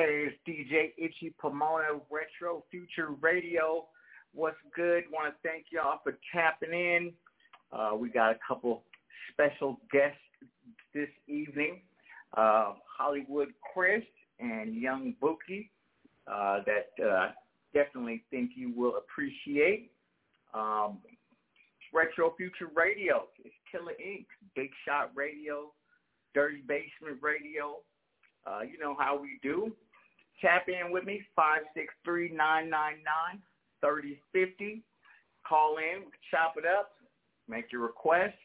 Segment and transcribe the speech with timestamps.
[0.00, 3.86] It's DJ Itchy Pomona, Retro Future Radio.
[4.32, 5.02] What's good?
[5.12, 7.12] Want to thank y'all for tapping in.
[7.72, 8.84] Uh, we got a couple
[9.32, 10.20] special guests
[10.94, 11.80] this evening.
[12.36, 14.04] Uh, Hollywood Krys
[14.38, 15.72] and Yung Bookie
[16.32, 17.30] uh, that uh,
[17.74, 19.90] definitely think you will appreciate.
[20.54, 20.98] Um,
[21.92, 23.24] Retro Future Radio.
[23.44, 24.26] It's Killer Inc.
[24.54, 25.72] Big Shot Radio,
[26.34, 27.78] Dirty Basement Radio.
[28.46, 29.74] Uh, you know how we do.
[30.40, 31.22] Tap in with me,
[32.06, 34.82] 563-999-3050.
[35.46, 36.92] Call in, chop it up,
[37.48, 38.36] make your request.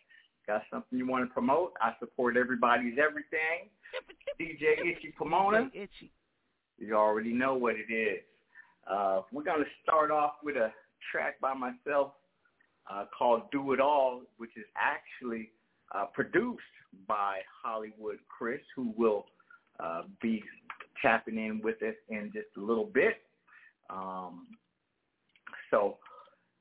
[0.48, 1.74] Got something you want to promote?
[1.82, 3.70] I support everybody's everything.
[4.40, 5.70] DJ Itchy Pomona.
[5.74, 6.12] Itchy.
[6.78, 8.20] You already know what it is.
[8.90, 10.74] Uh, we're going to start off with a
[11.12, 12.14] track by myself
[12.92, 15.52] uh, called Do It All, which is actually
[15.96, 16.64] uh, produced
[17.08, 19.26] by Hollywood Krys, who will
[19.80, 20.44] uh, be
[21.04, 23.18] tapping in with us in just a little bit.
[23.92, 24.48] Um,
[25.70, 25.98] so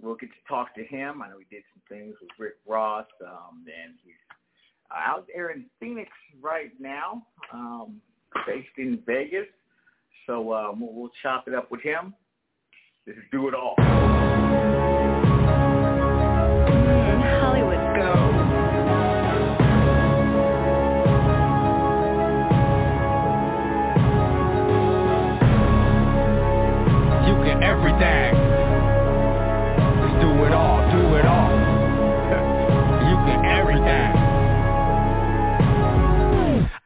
[0.01, 1.23] we'll get to talk to him.
[1.23, 4.15] I know he did some things with Rick Ross, um, and he's
[4.95, 6.11] out there in Phoenix
[6.43, 8.03] right now, um,
[8.47, 9.47] based in Vegas.
[10.27, 12.15] So um, we'll, we'll chop it up with him.
[13.07, 13.77] This is Do It All.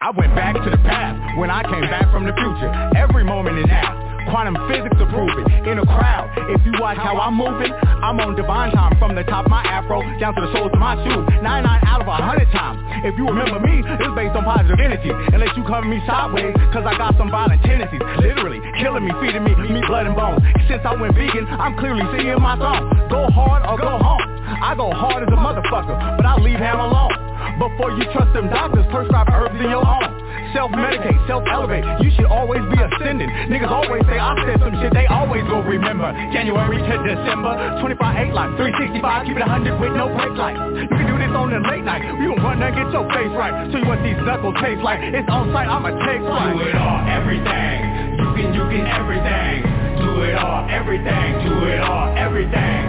[0.07, 2.71] I went back to the past when I came back from the future.
[2.95, 4.31] Every moment is asked.
[4.31, 5.67] Quantum physics prove it.
[5.67, 9.27] In a crowd, if you watch how I'm moving, I'm on divine time from the
[9.27, 11.27] top of my afro down to the soles of my shoes.
[11.43, 11.43] 99
[11.91, 12.79] out of a 100 times.
[13.03, 15.11] If you remember me, it's based on positive energy.
[15.11, 17.99] Unless you cover me sideways, cause I got some violent tendencies.
[18.23, 20.39] Literally, killing me, feeding me, me blood and bones.
[20.71, 22.95] Since I went vegan, I'm clearly seeing my song.
[23.11, 24.23] Go hard or go home.
[24.63, 27.26] I go hard as a motherfucker, but I leave him alone.
[27.57, 30.13] Before you trust them doctors, prescribe herbs in your own.
[30.53, 33.29] Self-medicate, self-elevate, you should always be ascending.
[33.49, 36.13] Niggas always say I said some shit, they always go remember.
[36.33, 40.57] January to December, 25-8 life, 365, keep it 100 with no break life.
[40.57, 43.33] You can do this on the late night, you can run and get your face
[43.33, 43.69] right.
[43.73, 46.57] So you what these knuckles taste like, it's on site, I'ma take flight.
[46.57, 47.77] Do it all, everything.
[48.21, 49.65] You can, you can everything.
[50.01, 51.29] Do it all, everything.
[51.41, 52.81] Do it all, everything.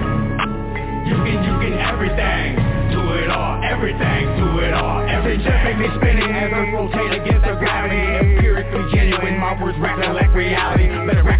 [1.07, 2.86] You can, you can everything.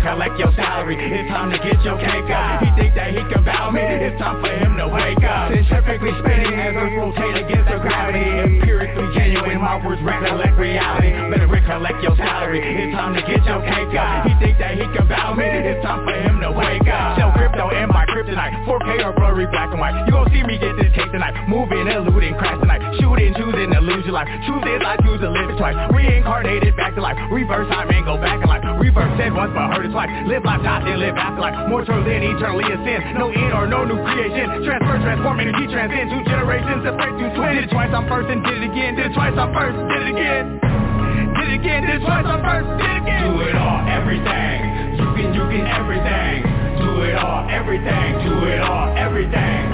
[0.07, 2.63] Recollect your salary, it's time to get your cake up.
[2.63, 5.51] He think that he can bow me, it's time for him to wake up.
[5.51, 8.23] Centrifugally spinning as rotate against the gravity.
[8.23, 11.11] Empirically genuine, my words recollect reality.
[11.11, 14.23] Better recollect your salary, it's time to get your cake up.
[14.23, 17.19] He think that he can bow me, it's time for him to wake up.
[17.19, 19.91] Sell crypto and my kryptonite, 4K or blurry black and white.
[20.07, 22.79] You gon' see me get this cake tonight, moving, eluding, crash tonight.
[23.03, 24.31] Shooting, choosing to lose your life.
[24.47, 25.75] Truth is I choose to live it twice.
[25.91, 27.19] Reincarnated back to life.
[27.27, 28.63] Reverse time and go back in life.
[28.79, 31.81] Reverse said once but heard it twice Live life, die, then live after life More
[31.81, 36.85] true eternally ascend No end or no new creation Transfer, transform, energy, transcend Two generations,
[36.85, 39.33] separate two twins Did it twice, I'm first and did it again Did it twice,
[39.33, 40.43] I'm first, did it again
[41.33, 44.57] Did it again, did it twice, I'm first, did it again Do it all, everything.
[45.01, 46.45] You can, you can everything.
[46.77, 48.09] Do it all, everything.
[48.21, 49.65] Do it all, everything.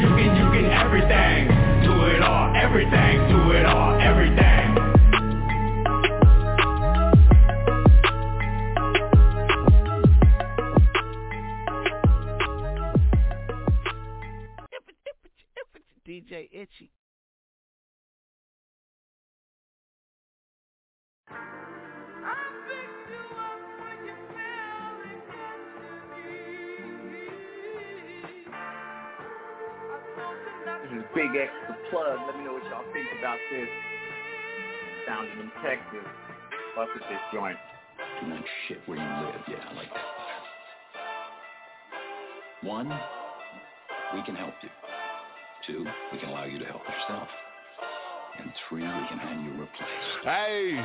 [0.00, 1.48] You can, you can everything.
[1.84, 3.28] Do it all, everything.
[3.28, 4.89] Do it all, everything.
[16.30, 16.90] DJ Itchy.
[30.82, 32.18] This is Big Extra Plug.
[32.26, 33.68] Let me know what y'all think about this.
[35.06, 36.06] Sounding in Texas.
[36.76, 37.56] Fuck with this joint.
[38.20, 39.42] Too much shit where you live.
[39.48, 40.04] Yeah, I like that.
[42.62, 42.88] One,
[44.14, 44.68] we can help you.
[45.66, 47.28] Two, we can allow you to help yourself.
[48.38, 50.24] And three, we can have you replaced.
[50.24, 50.80] Hey,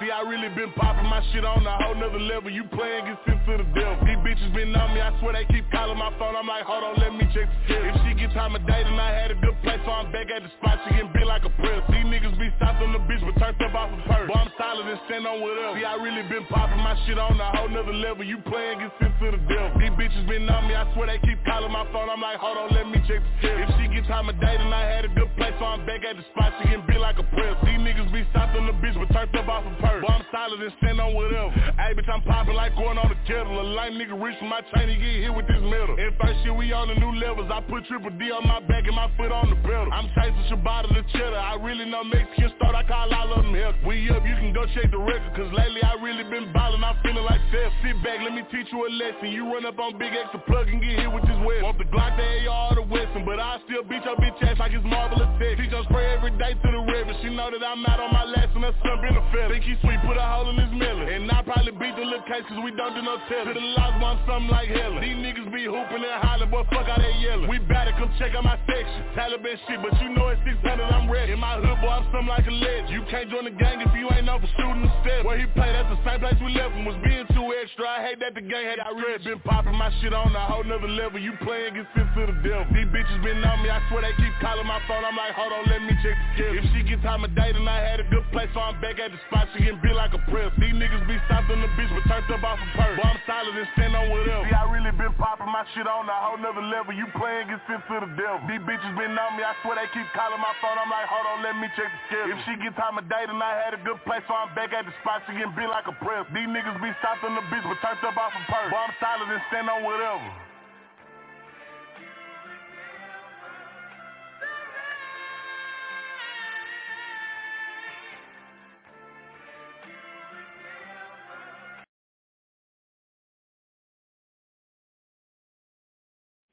[0.00, 2.50] see, I really been popping my shit on a whole nother level.
[2.50, 3.98] You playing, get sent to the devil.
[4.06, 6.36] These bitches been on me, I swear they keep calling my phone.
[6.36, 7.76] I'm like, hold on, let me check the.
[7.88, 10.30] If she get time of day, then I had a good place, so I'm back
[10.30, 10.78] at the spot.
[10.86, 11.82] She getting big like a press.
[11.90, 14.28] These niggas be stopped on the bitch, but turned up off a purse.
[14.28, 15.78] Boy, I'm solid and stand on whatever.
[15.78, 18.24] See, I really been popping my shit on a whole nother level.
[18.24, 19.78] You playing, get sent to the devil.
[19.78, 22.10] These bitches been on me, I swear they keep calling my phone.
[22.10, 23.50] I'm like, hold on, let me check the.
[23.62, 26.02] If she get time of day, then I had a good place, so I'm back
[26.02, 26.52] at the spot.
[26.58, 27.54] She getting big like a press.
[27.62, 30.04] These niggas be stopped on the bitch, but turned up off a purse.
[30.08, 31.50] I'm solid and stand on whatever.
[31.76, 33.60] Hey, bitch, I'm popping like going on the kettle.
[33.60, 35.96] A lame nigga reach for my chain, he get hit with this metal.
[35.98, 37.50] If I shit, we on the new levels.
[37.52, 39.92] I put triple D on my back and my foot on the pedal.
[39.92, 41.38] I'm chasing Shabbat the cheddar.
[41.38, 43.76] I really know Mexican start, I call all of them help.
[43.86, 46.96] We up, you can go check the record, cause lately I really been ballin', I'm
[47.02, 47.72] feeling like Seth.
[47.84, 49.30] Sit back, let me teach you a lesson.
[49.30, 51.62] You run up on BigXthaPlug and get hit with this web.
[51.62, 54.72] Want the Glock, the AR, the Wesson, but I still beat your bitch ass like
[54.72, 55.58] it's marvelous tech.
[55.58, 57.12] Teach your spray every day to the river.
[57.22, 59.48] She know that I'm out on my last and that's been a fella.
[59.58, 61.08] Think he sweet, put a hole in his melon.
[61.10, 63.50] And I probably beat the little case cause we don't do no telling.
[63.50, 64.94] To the lost one, something like hell.
[65.02, 67.48] These niggas be hooping and hollering, boy, fuck how they yelling.
[67.48, 69.00] We better come check out my section.
[69.16, 71.32] Taliban shit, but you know it's 600, I'm ready.
[71.32, 72.90] In my hood, boy, I'm something like a legend.
[72.90, 75.24] You can't join the gang if you ain't known for shooting the step.
[75.24, 76.84] Where he played, that's the same place we left him.
[76.84, 77.88] Was being too extra.
[77.88, 80.64] I hate that the gang had I really been popping my shit on a whole
[80.64, 81.20] nother level.
[81.20, 82.66] You playing get sent to the devil.
[82.74, 85.04] These bitches been on me, I swear they keep calling my phone.
[85.04, 86.58] I'm like, hold on, let me check the schedule.
[86.58, 88.98] If she gets time of day, then I had a good place, so I'm back
[88.98, 89.46] at the spot.
[89.54, 90.50] She getting bit like a press.
[90.58, 92.96] These niggas be stopped on the bitch, but turned up off a purse.
[92.98, 94.42] Boy, I'm solid and stand on whatever.
[94.42, 96.90] See, I really been popping my shit on a whole nother level.
[96.90, 98.42] You playing get sent to the devil.
[98.50, 100.74] These bitches been on me, I swear they keep calling my phone.
[100.74, 102.34] I'm like, hold on, let me check the schedule.
[102.34, 104.74] If she get time of day, then I had a good place, so I'm back
[104.74, 105.22] at the spot.
[105.30, 106.26] She getting bit like a press.
[106.34, 108.70] These niggas be stopped on the bitch, but turned up off a purse.
[108.74, 110.47] Boy, I'm solid and stand on whatever.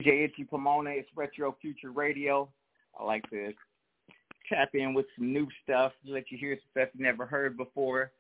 [0.05, 2.47] DJ Itchy Pomona, it's Retro Future Radio.
[2.99, 3.53] I like to
[4.47, 8.11] tap in with some new stuff, let you hear stuff you never heard before,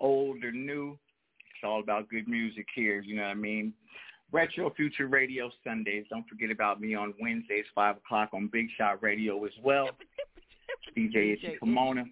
[0.00, 0.98] old or new.
[1.40, 3.72] It's all about good music here, you know what I mean?
[4.32, 6.06] Retro Future Radio Sundays.
[6.10, 9.90] Don't forget about me on Wednesdays, 5 o'clock on Big Shot Radio as well.
[10.96, 12.04] DJ Itchy Pomona.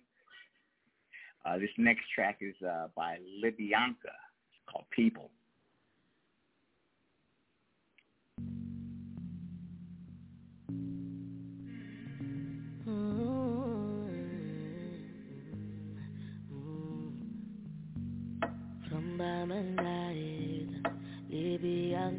[1.45, 4.15] Uh, this next track is uh, by Libianca.
[4.53, 5.31] It's called People.
[22.07, 22.15] I've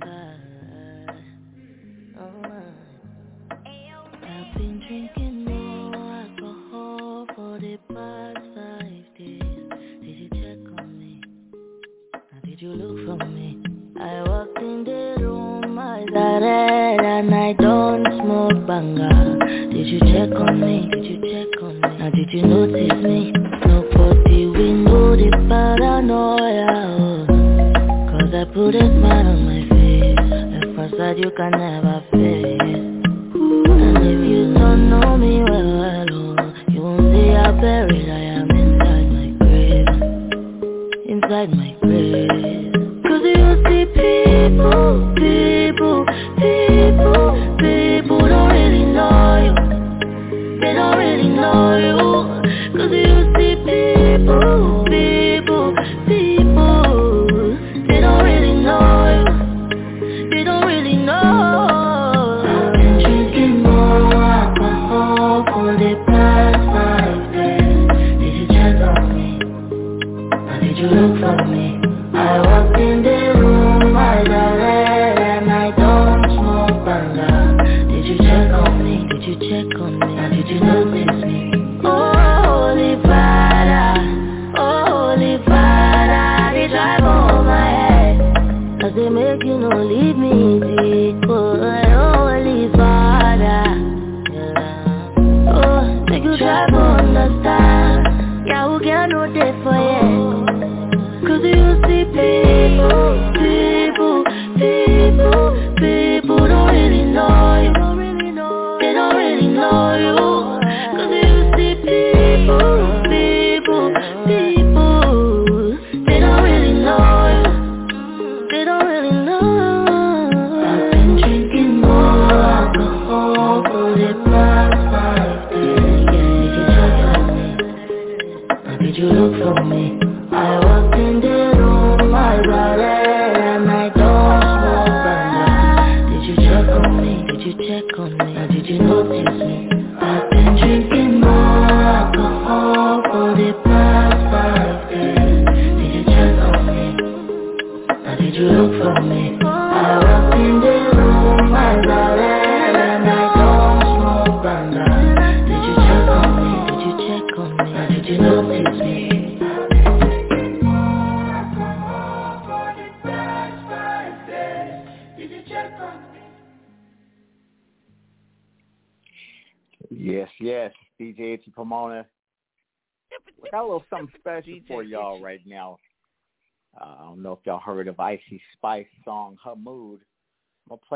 [4.57, 9.41] been drinking more alcohol for the past five days.
[10.01, 11.21] Did you check on me?
[12.13, 13.63] Now did you look for me?
[13.97, 19.07] I walked in the room, eyes are red, and I don't smoke banga.
[19.71, 20.89] Did you check on me?
[20.91, 21.97] Did you check on me?
[21.97, 23.31] Now did you notice me?
[23.65, 27.25] Nobody we know the paranoia.
[28.11, 29.66] Cause I put a smile on my
[30.89, 36.81] Facade you can never face And if you don't know me well, well oh, You
[36.81, 39.87] won't see how buried I am inside my grave.
[41.09, 41.76] Inside my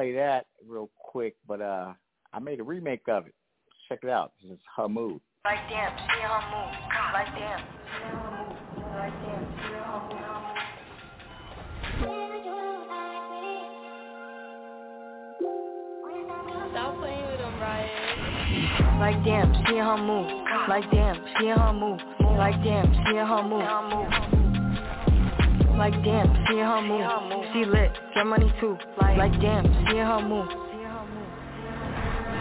[0.01, 1.93] play that real quick, but uh
[2.33, 3.35] I made a remake of it.
[3.87, 4.31] Check it out.
[4.41, 5.21] This is Her Mood.
[5.45, 6.73] Like damn, see her move.
[7.13, 8.57] Like damn, see her move.
[8.97, 10.21] Like damn, see her move.
[16.71, 17.91] Stop playing with them, Riot.
[18.99, 20.29] Like damn, see her move.
[20.67, 21.99] Like damn, see her move.
[22.37, 24.40] Like damn, see her move.
[25.81, 27.09] Like damn, see her move.
[27.53, 28.77] She lit, get money too.
[29.01, 30.45] Like damn, see her move.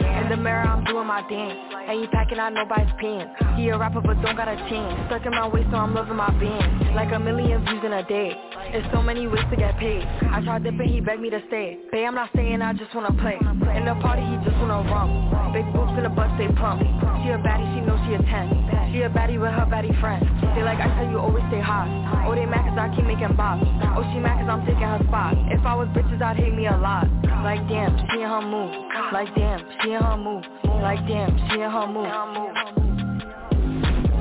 [0.05, 1.57] In the mirror, I'm doing my dance.
[1.89, 3.33] Ain't packing out nobody's pants.
[3.57, 5.09] He a rapper, but don't got a chance.
[5.09, 6.95] Stuck in my waist, so I'm loving my band.
[6.95, 8.37] Like a million views in a day.
[8.73, 10.05] There's so many ways to get paid.
[10.05, 11.79] I tried dipping, he begged me to stay.
[11.91, 13.41] Babe, I'm not staying, I just wanna play.
[13.41, 15.55] In the party, he just wanna rump.
[15.55, 16.85] Big boobs in the butt, stay plump.
[17.25, 18.70] She a baddie, she knows she a 10.
[18.93, 20.27] She a baddie with her baddie friends.
[20.55, 21.87] They like, I tell you, always stay hot.
[22.27, 23.63] Oh, they mad cause I keep making bops.
[23.95, 25.39] Oh, she mad cause I'm taking her spot.
[25.47, 27.07] If I was bitches, I'd hate me a lot.
[27.47, 28.75] Like damn, she in her move.
[29.13, 30.45] Like damn, she in her move.
[30.83, 32.11] Like damn, she in her move.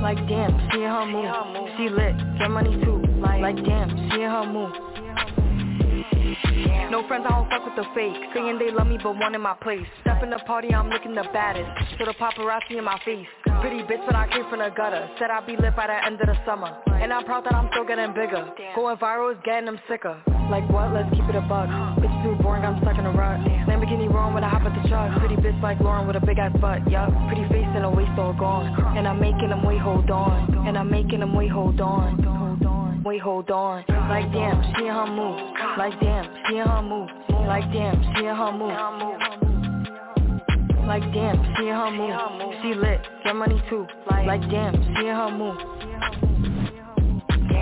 [0.00, 1.68] Like damn, she in her move.
[1.76, 3.02] She lit, get money too.
[3.20, 4.72] Like damn, she in her move.
[6.90, 8.18] No friends, I don't fuck with the fake.
[8.34, 9.86] Saying they love me, but one in my place.
[10.00, 11.70] Step in the party, I'm looking the baddest.
[11.96, 13.30] So the paparazzi in my face.
[13.62, 15.08] Pretty bitch, but I came from the gutter.
[15.20, 16.74] Said I'd be lit by the end of the summer.
[16.88, 18.42] And I'm proud that I'm still getting bigger.
[18.74, 20.20] Going viral is getting them sicker.
[20.50, 20.92] Like what?
[20.92, 21.70] Let's keep it a buck.
[22.02, 23.38] Bitch too boring, I'm stuck in a rut.
[23.70, 25.16] Lamborghini wrong when I hop at the truck.
[25.20, 26.90] Pretty bitch like Lauren with a big ass butt.
[26.90, 27.14] Yup.
[27.30, 28.66] Pretty face and a waist all gone.
[28.98, 30.66] And I'm making them wait, hold on.
[30.66, 32.39] And I'm making them wait, hold on.
[33.04, 33.82] Wait, hold on.
[33.88, 35.40] Like damn, she her move.
[35.78, 37.08] Like damn, she her move.
[37.46, 38.76] Like damn, she her move.
[40.86, 42.14] Like damn, she her move.
[42.62, 43.86] She lit, get money too.
[44.10, 45.56] Like damn, she her move.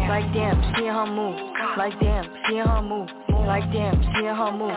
[0.08, 1.36] Like damn, she her move.
[1.76, 3.08] Like damn, she her move.
[3.46, 4.76] Like damn, she her move.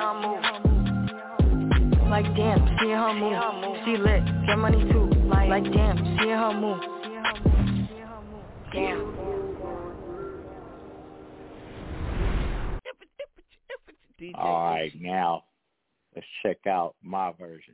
[2.08, 3.78] Like damn, she her move.
[3.84, 5.10] She lit, get money too.
[5.28, 6.82] Like damn, she her move.
[8.74, 9.41] Damn.
[14.22, 15.46] DJ All right, now
[16.16, 17.74] let's check out my version.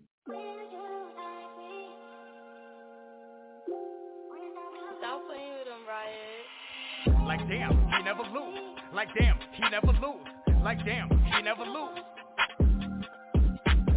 [4.98, 7.26] Stop playing with them, Riot.
[7.28, 8.60] Like damn, he never lose.
[8.94, 10.26] Like damn, he never lose.
[10.64, 12.00] Like damn, he never lose.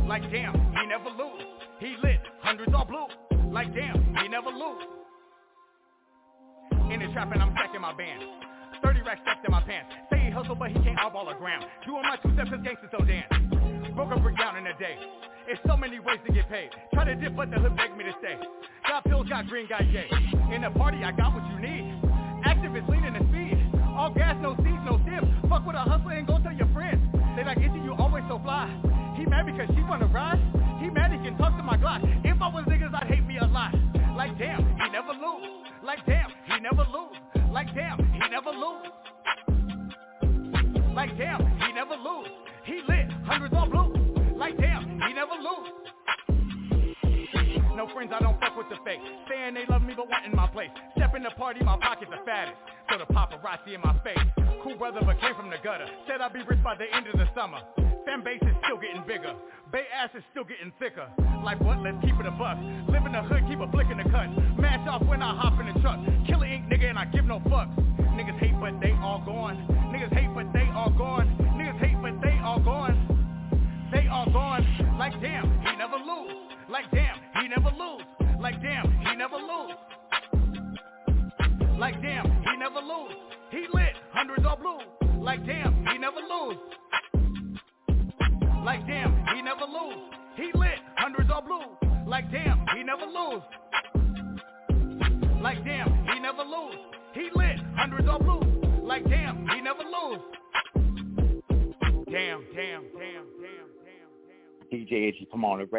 [0.09, 1.45] Like damn, he never lose.
[1.79, 3.07] He lit, hundreds all blue.
[3.53, 4.83] Like damn, he never lose.
[6.93, 8.25] In the trap and I'm stacking my band.
[8.83, 9.91] 30 racks stacked in my pants.
[10.11, 11.63] Say he hustle but he can't outball a gram.
[11.87, 13.29] Doing my two steps cause gangsters so dance.
[13.95, 14.97] Broke a brick down in a day.
[15.49, 16.71] It's so many ways to get paid.
[16.95, 18.37] Try to dip but the hood begged me to stay.
[18.87, 20.09] Got pills, got green, got J.
[20.55, 21.85] In the party I got what you need.
[22.47, 23.59] Activists leaning the speed.
[23.97, 25.25] All gas, no seats, no dip.
[25.49, 27.01] Fuck with a hustler and go tell your friends.
[27.37, 28.67] They like, Itchy, you always so fly.
[29.17, 30.09] He mad because she wanna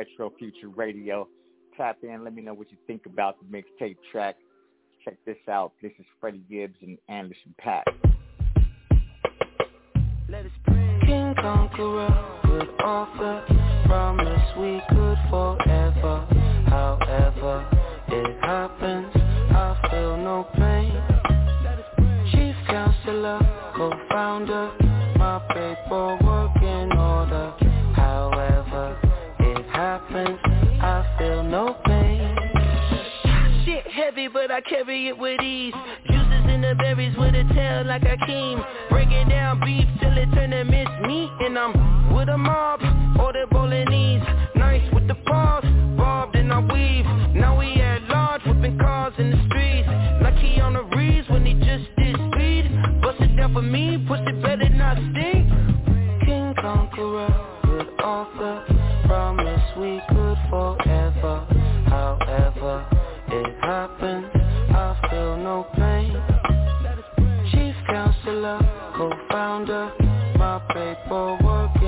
[0.02, 1.28] Retro Future Radio.
[1.78, 4.36] Tap in, let me know what you think about the mixtape track.
[5.06, 5.74] Check this out.
[5.80, 7.84] This is Freddie Gibbs and Anderson Paak.
[10.28, 11.00] Let us pray.
[11.06, 13.46] King Conqueror, good offer.
[13.86, 16.26] Promise we could forever.
[16.66, 17.68] However,
[18.08, 19.12] it happens.
[19.14, 20.98] I feel no pain.
[22.32, 23.40] Chief counselor,
[23.76, 24.72] co-founder.
[25.18, 26.51] My paperwork
[29.92, 30.40] happens.
[30.82, 32.36] I feel no pain.
[33.66, 35.74] Shit heavy, but I carry it with ease.
[36.08, 38.66] Juices in the berries with a tail like a Akeem.
[38.90, 41.30] Breaking down beef till it turn to miss meat.
[41.42, 42.80] And I'm with a mob,
[43.20, 44.24] all the bolognese.
[44.56, 45.66] Nice with the paws,
[45.98, 47.06] bobbed and I weave.
[47.36, 49.90] Now we at large, whipping cars in the streets.
[50.24, 52.64] Like he on the reeds when he just did speed.
[53.02, 55.50] Bust it down for me, pussy better not stink.
[56.24, 58.64] King Conqueror, good author.
[59.06, 61.46] Promise we could forever.
[61.88, 62.86] However,
[63.28, 66.16] it happens, I feel no pain.
[67.52, 68.60] Chief counselor,
[68.96, 69.92] co-founder,
[70.38, 71.81] my paperwork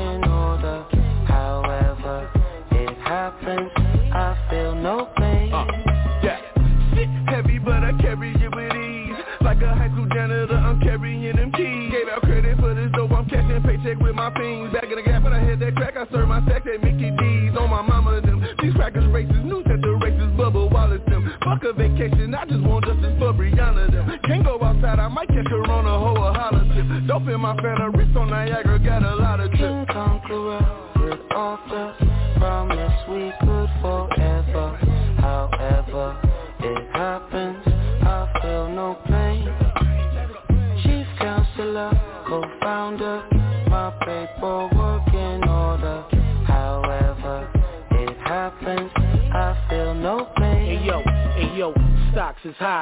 [19.13, 21.31] racist, news that the racist Bubba Wallace them.
[21.45, 24.19] Fuck a vacation, I just want justice for Breonna them.
[24.25, 27.07] Can't go outside, I might catch her on a hoe or holler tip.
[27.07, 28.72] Dope in my fan, a wrist on Niagara,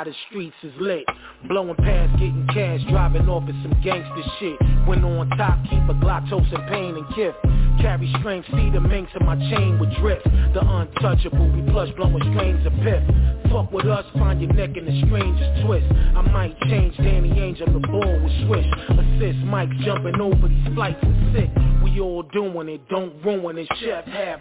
[0.02, 1.04] high, the streets is lit.
[1.48, 4.58] Blowing past, getting cash, driving off of some gangster shit.
[4.88, 7.38] When on top, keep a Glock, toast and pain and gift.
[7.82, 10.24] Carry strength, see the minks in my chain with drift.
[10.54, 13.04] The untouchable, we plush blowing strains of pith.
[13.52, 15.86] Fuck with us, find your neck in the strangest twist.
[16.16, 18.66] I might change Danny Angel, the ball with swish.
[18.90, 21.50] Assist Mike jumping over these flights and sick.
[21.84, 23.68] We all doing it, don't ruin it.
[23.80, 24.40] Chef half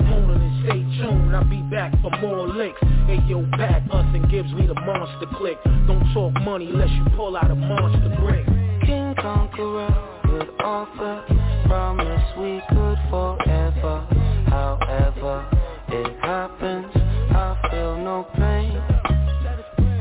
[0.65, 1.35] stay tuned.
[1.35, 2.81] I'll be back for more licks.
[3.07, 5.59] Hey yo, back us and gives me the monster click.
[5.87, 8.47] Don't talk money unless you pull out a monster brick.
[8.85, 9.89] King Conqueror,
[10.25, 11.25] good author.
[11.67, 14.07] Promise we could forever.
[14.49, 15.47] However,
[15.89, 18.83] it happens, I feel no pain.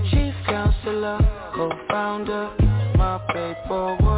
[0.09, 1.19] Chief counselor,
[1.55, 2.49] co-founder,
[2.95, 4.08] my paperwork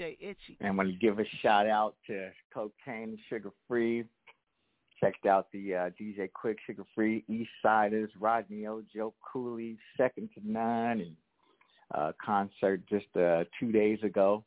[0.00, 0.56] Itchy.
[0.60, 4.04] And I want to give a shout out to Cocaine Suga Free.
[5.00, 10.28] Checked out the uh, DJ Quik Suga Free, East Siders, Rodney O, Joe Cooley, Second
[10.34, 11.16] to None, and
[11.94, 14.44] uh, concert just uh, two days ago.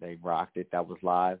[0.00, 0.68] They rocked it.
[0.72, 1.38] That was live.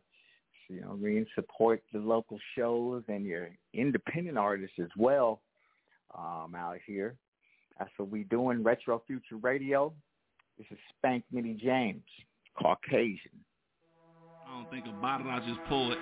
[0.68, 5.40] So, you know, I mean, support the local shows and your independent artists as well
[6.16, 7.16] um, out here.
[7.78, 8.62] That's what we doing.
[8.62, 9.92] Retro Future Radio.
[10.58, 12.04] This is Spank Nitty James,
[12.60, 13.40] Caucasian.
[14.70, 15.98] Think about it, I just pull it.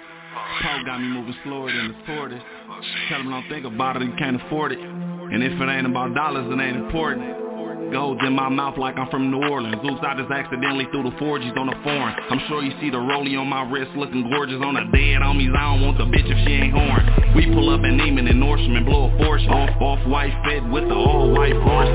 [0.60, 2.42] Paul got me moving slower than the tortoise.
[3.08, 4.78] Tell him don't think about it, you can't afford it.
[4.78, 7.24] And if it ain't about dollars, it ain't important.
[7.92, 9.80] Gold's in my mouth like I'm from New Orleans.
[9.84, 12.14] Oops, I just accidentally threw the 4Gs on the foreign.
[12.30, 15.56] I'm sure you see the rollie on my wrist looking gorgeous on the dead homies.
[15.56, 17.34] I don't want the bitch if she ain't horn.
[17.34, 19.48] We pull up in Neiman and Nordstrom and blow a fortune.
[19.48, 21.88] Off, off white fit with the all white force.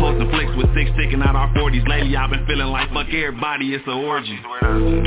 [0.00, 1.86] Posting flicks with six sticking out our 40s.
[1.88, 4.36] Lately I've been feeling like fuck everybody, it's a orgy.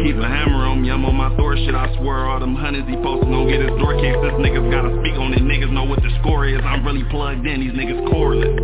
[0.02, 1.76] Keep a hammer on me, I'm on my Thor shit.
[1.76, 4.22] I swear all them hundreds he posting gon' get his door kicked.
[4.22, 5.44] This niggas gotta speak on it.
[5.44, 6.62] Niggas know what the score is.
[6.64, 7.60] I'm really plugged in.
[7.62, 8.56] These niggas correlate.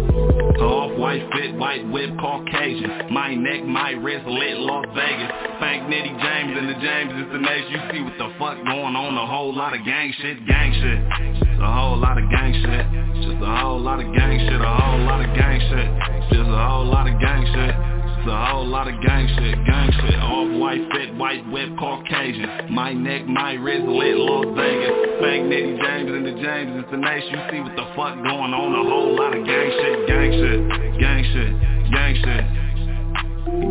[0.61, 3.11] Off white fit, white whip, Caucasian.
[3.11, 5.31] My neck, my wrist lit, Las Vegas.
[5.57, 7.71] Spank Nitty James and the James is the nation.
[7.71, 9.17] You see what the fuck going on?
[9.17, 10.99] A whole lot of gang shit, gang shit.
[11.39, 12.85] Just a whole lot of gang shit.
[13.23, 14.61] Just a whole lot of gang shit.
[14.61, 15.87] A whole lot of gang shit.
[16.33, 18.00] Just a whole lot of gang shit.
[18.21, 20.13] It's a whole lot of gang shit, gang shit.
[20.21, 22.69] Off white fit, white whip, Caucasian.
[22.69, 24.93] My neck, my wrist lit, Las Vegas.
[25.17, 27.33] Spank Nitty James and the James the nation.
[27.33, 28.77] You see what the fuck going on?
[28.77, 30.61] A whole lot of gang shit, gang shit,
[31.01, 31.51] gang shit,
[31.89, 32.45] gang shit.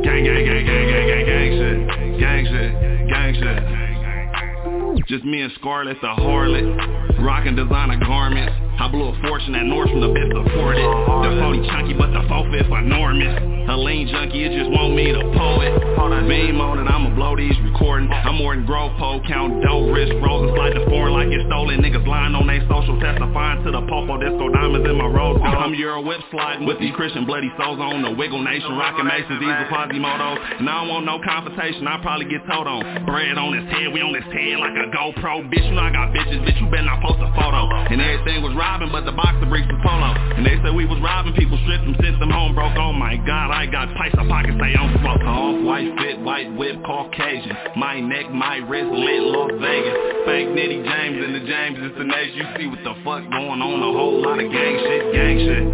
[0.02, 1.78] Gang, gang, gang, gang, gang, gang, gang shit.
[2.18, 2.72] Gang shit,
[3.06, 5.06] gang shit.
[5.06, 7.22] Just me and Scarlett, the harlot.
[7.22, 8.69] Rocking designer garments.
[8.80, 10.88] I blew a fortune at North from the best afford it.
[10.88, 13.68] The 40 chunky, but the 4 is enormous.
[13.68, 16.00] Helene junkie, it just want me to poet.
[16.30, 18.06] Beam on it, I'ma blow these recording.
[18.06, 21.42] I'm more than growth pole, count dough, wrist rolls and slide the foreign like it's
[21.50, 21.82] stolen.
[21.82, 25.42] Niggas lying on they social, testifying to the popo, disco diamonds in my gold.
[25.42, 29.42] I'm Euro whip sliding with these Christian bloody souls on the Wiggle Nation, rockin' Masons,
[29.42, 30.38] these are Quasimodos.
[30.62, 33.02] And I don't want no confrontation, I probably get told on.
[33.02, 35.50] Bread on his head, we on his head like a GoPro.
[35.50, 37.66] Bitch, you know I got bitches, bitch, you better not post a photo.
[37.90, 40.14] And everything was robbing, but the boxer bricks was polo.
[40.38, 42.78] And they said we was robbing people, stripped them, sent them home, broke.
[42.78, 45.22] Oh my god, I got pipes, a pockets, they on smoke.
[45.26, 47.50] Off white fit, white whip, Caucasian.
[47.74, 49.96] My neck, my wrist, lit, Las Vegas.
[50.22, 52.36] Spank Nitty James and the James is the nation.
[52.38, 55.64] You see what the fuck going on, a whole lot of gang shit, gang shit.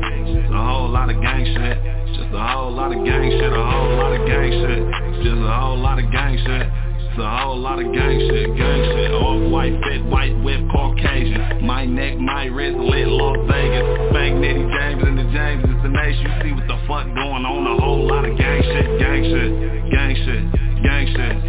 [0.41, 1.77] Just a whole lot of gang shit.
[2.17, 4.81] Just a whole lot of gang shit, a whole lot of gang shit.
[5.21, 6.86] Just a whole lot of gang shit.
[7.17, 9.11] A whole lot of gang shit, gang shit.
[9.11, 11.65] Off white, fit, white whip, Caucasian.
[11.65, 14.13] My neck, my wrist, lit, Las Vegas.
[14.13, 16.29] Spank Nitty James and the James is the nation.
[16.29, 17.73] You see what the fuck going on.
[17.73, 19.49] A whole lot of gang shit, gang shit
[19.89, 20.45] Gang shit,
[20.85, 21.41] gang shit.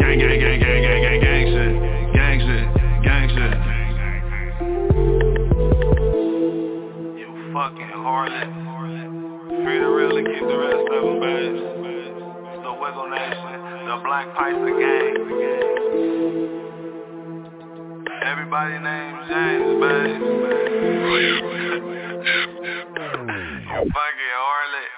[0.00, 1.76] Gang, gang, gang, gang, gang, gang, gang shit
[2.16, 2.64] Gang shit,
[3.04, 3.52] gang shit.
[7.20, 8.48] You fucking harlot.
[9.60, 11.60] Free the real and keep the rest of them, babes
[12.48, 15.16] It's the Wiggle Nation the Black Python gang.
[18.22, 20.12] Everybody named James, baby.
[23.88, 24.92] Fucking harlot.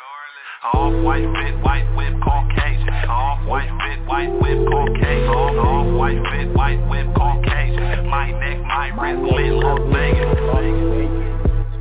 [0.75, 2.89] Off white fit, white whip, Caucasian.
[3.09, 5.29] Off white fit, white whip, Caucasian.
[5.29, 8.09] Off white fit, white whip, Caucasian.
[8.09, 10.35] My neck, my wrist, lit, Las Vegas.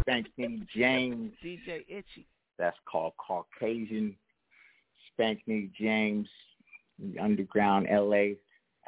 [0.02, 1.32] Spank Nitty James.
[1.43, 2.28] DJ Itchy.
[2.60, 4.15] That's called Caucasian.
[5.15, 6.28] Spank Nitty James
[7.22, 8.36] underground LA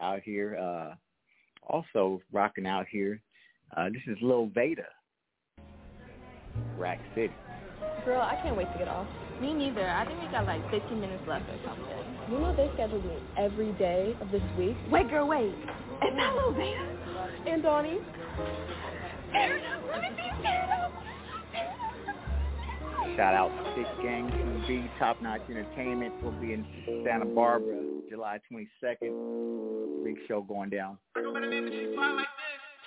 [0.02, 0.58] out here.
[0.58, 0.96] Uh,
[1.68, 3.22] also rocking out here.
[3.76, 4.88] Uh, this is Lil Veda,
[6.78, 7.34] Rack City.
[8.06, 9.08] Girl, I can't wait to get off.
[9.40, 9.88] Me neither.
[9.88, 11.86] I think we got like 15 minutes left or something.
[12.32, 14.76] You know they scheduled me every day of this week.
[14.90, 15.54] Wait, girl, wait.
[15.54, 16.92] Is that Lil Veda?
[17.48, 18.00] And Donnie?
[19.32, 19.84] Tear it up.
[19.90, 20.92] Let me see you tear it up.
[23.16, 24.30] Shout out Six Gang
[24.68, 26.14] TV, Top Notch Entertainment.
[26.22, 26.66] We'll be in
[27.06, 30.04] Santa Barbara July 22nd.
[30.04, 30.98] Big show going down.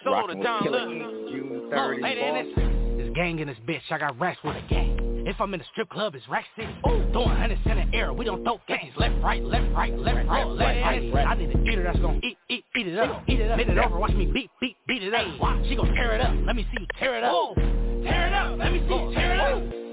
[0.06, 4.38] Rocking with Killer Ink, June 3rd in This gang in this bitch, I got racks
[4.44, 5.04] with a gang.
[5.26, 6.68] If I'm in the strip club, it's Rack City.
[6.86, 8.92] Ooh, throwing hundreds in the air, we don't throw gangs.
[8.98, 11.12] Left, right, left, right, left, right, left, right.
[11.14, 11.26] right.
[11.26, 13.22] I need a eater that's gonna eat, eat, eat it up.
[13.26, 13.56] Eat it up.
[13.56, 15.26] Bend it over, watch me beat, beat, beat it up.
[15.66, 17.54] She gon' tear it up, let me see you tear it up.
[17.54, 19.83] Tear it up, let me see you tear it up.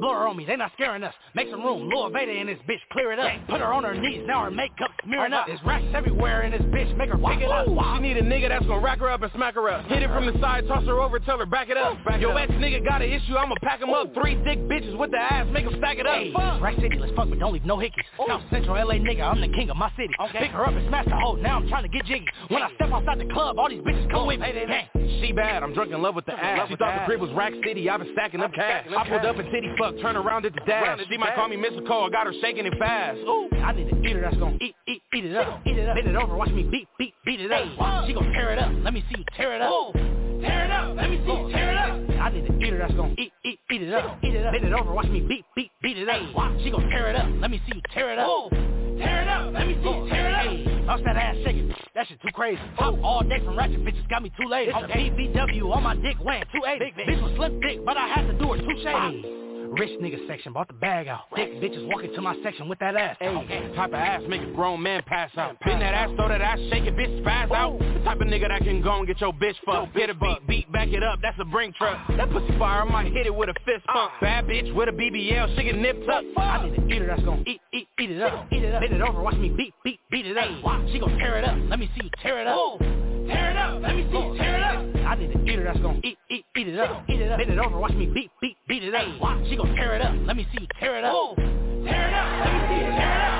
[0.00, 1.14] Blur on me, they not scaring us.
[1.34, 3.30] Make some room, Lil Veda in this bitch, clear it up.
[3.48, 5.46] Put her on her knees, now her makeup smearing up.
[5.46, 7.66] There's racks everywhere in this bitch, make her pick it up.
[7.66, 9.86] She need a nigga that's gonna rack her up and smack her up.
[9.86, 11.96] Hit it from the side, toss her over, tell her back it up.
[12.20, 14.12] Yo ex nigga got an issue, I'ma pack him up.
[14.14, 16.16] Three thick bitches with the ass, make them stack it up.
[16.16, 18.04] Hey, Rack City, let's fuck, but don't leave no hickeys.
[18.26, 20.12] South Central LA nigga, I'm the king of my city.
[20.28, 20.38] Okay.
[20.40, 22.26] Pick her up and smash the hoe, now I'm trying to get jiggy.
[22.48, 24.46] When I step outside the club, all these bitches come with me.
[24.46, 26.68] Hey, she bad, I'm drunk in love with the ass.
[26.68, 28.86] She thought the crib was Rack City, I've been stacking up cash.
[28.96, 31.00] I pulled up in City, fuck, turn around at the dash.
[31.08, 31.86] She might call me Mr.
[31.86, 33.18] Cole, I got her shaking it fast.
[33.18, 35.60] Ooh, I need a eater that's gonna eat, eat, eat it up.
[35.66, 35.96] Eat it up.
[35.96, 38.06] Bend it over, watch me beat, beat, beat it up.
[38.06, 39.70] She gon' tear it up, let me see you tear it up.
[39.70, 39.92] Ooh,
[40.40, 42.20] tear it up, let me see you tear it up.
[42.20, 44.18] I need a eater that's gonna eat, eat, eat it up.
[44.22, 44.52] Eat it up.
[44.52, 46.20] Bend it over, watch me beat, beat, beat it up.
[46.62, 48.28] She gon' tear it up, let me see you tear it up.
[48.28, 48.50] Ooh,
[48.98, 50.42] tear it up, let me see you tear it up.
[50.46, 52.60] Hey, that ass shaking, that shit too crazy.
[52.78, 54.68] Top all day from ratchet bitches got me too late.
[54.68, 57.10] A BBW on my dick weighing 280.
[57.10, 59.45] Bitch was slim thick, but I had to do her two shady.
[59.70, 61.22] Rich nigga section, bought the bag out.
[61.34, 63.16] Thick bitches walking to my section with that ass.
[63.18, 65.56] Hey, type of ass make a grown man pass out.
[65.64, 67.78] Bend that ass, throw that ass, shake it, bitch spaz out.
[67.78, 69.94] The type of nigga that can go and get your bitch fucked.
[69.94, 71.98] Get a beat, beat, back it up, that's a brink truck.
[72.16, 74.10] That pussy fire, I might hit it with a fist pump.
[74.20, 76.24] Bad bitch with a BBL, she get nipped up.
[76.36, 78.46] I need a eater that's gon' eat, eat, eat it up.
[78.50, 78.80] Eat it up.
[78.80, 80.48] Bend it over, watch me beat, beat, beat it up.
[80.92, 83.05] She gon' tear it up, let me see you tear it up.
[83.26, 85.06] Tear it up, let me see you tear it up.
[85.06, 87.04] I need a eater that's gon' eat, eat, eat it up.
[87.08, 87.38] Eat it up.
[87.38, 89.20] Bend it over, watch me beat, beat, beat it up.
[89.20, 91.36] Watch, She gon' tear it up, let me see you tear it up.
[91.36, 93.35] Tear it up, let me see you tear it up.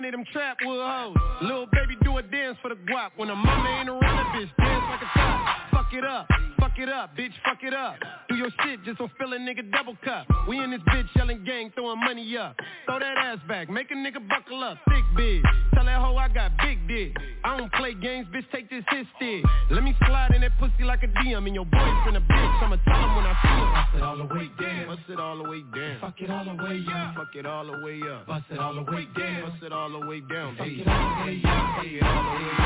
[0.00, 1.16] One of them trap wood hoes.
[1.42, 3.10] Little baby do a dance for the guap.
[3.16, 5.70] When a mama ain't around, that bitch dance like a top.
[5.72, 6.26] Fuck it up
[6.70, 7.96] fuck it up, bitch, fuck it up.
[8.40, 10.24] Your shit just so feel a nigga double cup.
[10.48, 12.56] We in this bitch yelling gang, throwing money up.
[12.86, 15.42] Throw that ass back, make a nigga buckle up, thick bitch.
[15.74, 17.14] Tell that hoe I got big dick.
[17.44, 19.44] I don't play games, bitch, take this his stick.
[19.70, 22.62] Let me slide in that pussy like a DM and your boyfriend a bitch.
[22.62, 23.72] I'ma tell him when I see him.
[23.76, 24.86] Bust it all the way down.
[24.86, 26.00] Bust it all the way down.
[26.00, 27.14] Fuck it all the way up.
[27.16, 28.26] Fuck it all the way up.
[28.26, 29.50] Bust it all the way down.
[29.50, 30.56] Bust it all the way down.
[30.56, 32.08] Fuck it all the way up.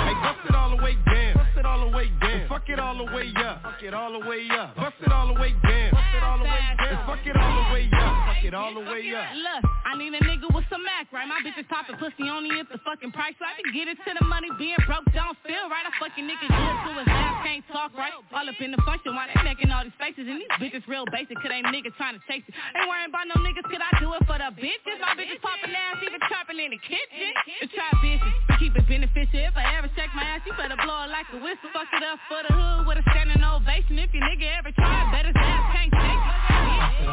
[0.07, 1.35] Hey, bust it all the way down.
[1.35, 2.49] Bust it all the way down.
[2.49, 3.63] Fuck it all the way up.
[3.63, 4.77] Fuck it all the way up.
[4.77, 5.64] Bust it all the way down.
[5.65, 7.07] Bust it all the way down.
[7.07, 8.15] Fuck it all the way up.
[8.29, 9.27] Fuck it all the way up.
[9.35, 11.27] Look, I need a nigga with some Mac, right?
[11.27, 13.57] My bitches poppin' pussy only if the fucking price right.
[13.57, 15.85] I can get it to the money, being broke don't feel right.
[15.87, 18.13] I fucking nigga good to his ass, can't talk right.
[18.35, 20.29] All up in the function while they making all these faces.
[20.29, 22.53] And these bitches real basic, cause they niggas trying to chase it.
[22.77, 24.99] Ain't worrying about no niggas, could I do it for the bitches?
[25.01, 27.31] My bitches poppin' ass, even trapping in the kitchen.
[27.65, 29.41] The trap bitches, keep it beneficial.
[29.41, 31.71] If I ever check my ass, you better blow it like a whistle.
[31.73, 33.97] Fuck it up for the hood with a standing ovation.
[33.99, 35.37] If your nigga ever try, bet his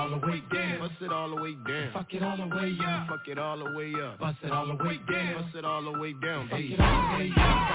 [0.01, 0.79] all the way down.
[0.79, 1.93] Bust it all the way down.
[1.93, 3.07] Fuck it all the way up.
[3.07, 4.19] Fuck it all the way up.
[4.19, 5.33] Bust it all the way down.
[5.35, 6.49] Bust it all the way down.
[6.49, 7.69] Fuck it all the way up.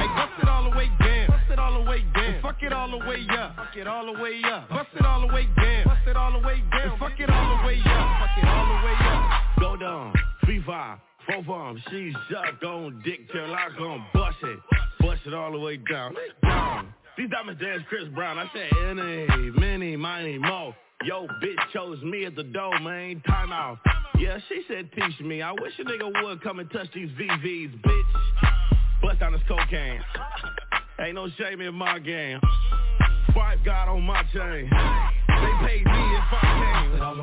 [0.00, 1.26] Hey, bust it all the way down.
[1.28, 2.42] Bust it all the way down.
[2.42, 3.56] Fuck it all the way up.
[3.56, 4.68] Fuck it all the way up.
[4.70, 5.84] Bust it all the way down.
[5.84, 6.98] Bust it all the way down.
[6.98, 8.20] Fuck it all the way up.
[8.20, 9.60] Fuck it all the way up.
[9.60, 10.12] Go down.
[10.44, 10.98] Three five.
[11.26, 14.60] Four bombs, she's up, gon' dick till I gon' bust it,
[15.00, 16.94] bust it all the way down, down.
[17.16, 20.74] These diamonds dance Chris Brown, I said any, many, many, mo.
[21.04, 23.78] Yo, bitch chose me at the door, man, time off.
[24.18, 27.80] Yeah, she said teach me, I wish a nigga would come and touch these VVs,
[27.80, 28.02] bitch.
[29.00, 30.00] Bust down this cocaine,
[31.00, 32.38] ain't no shame in my game.
[33.34, 34.70] Five God on my chain.
[34.70, 37.02] They paid me if I came.
[37.02, 37.22] All the.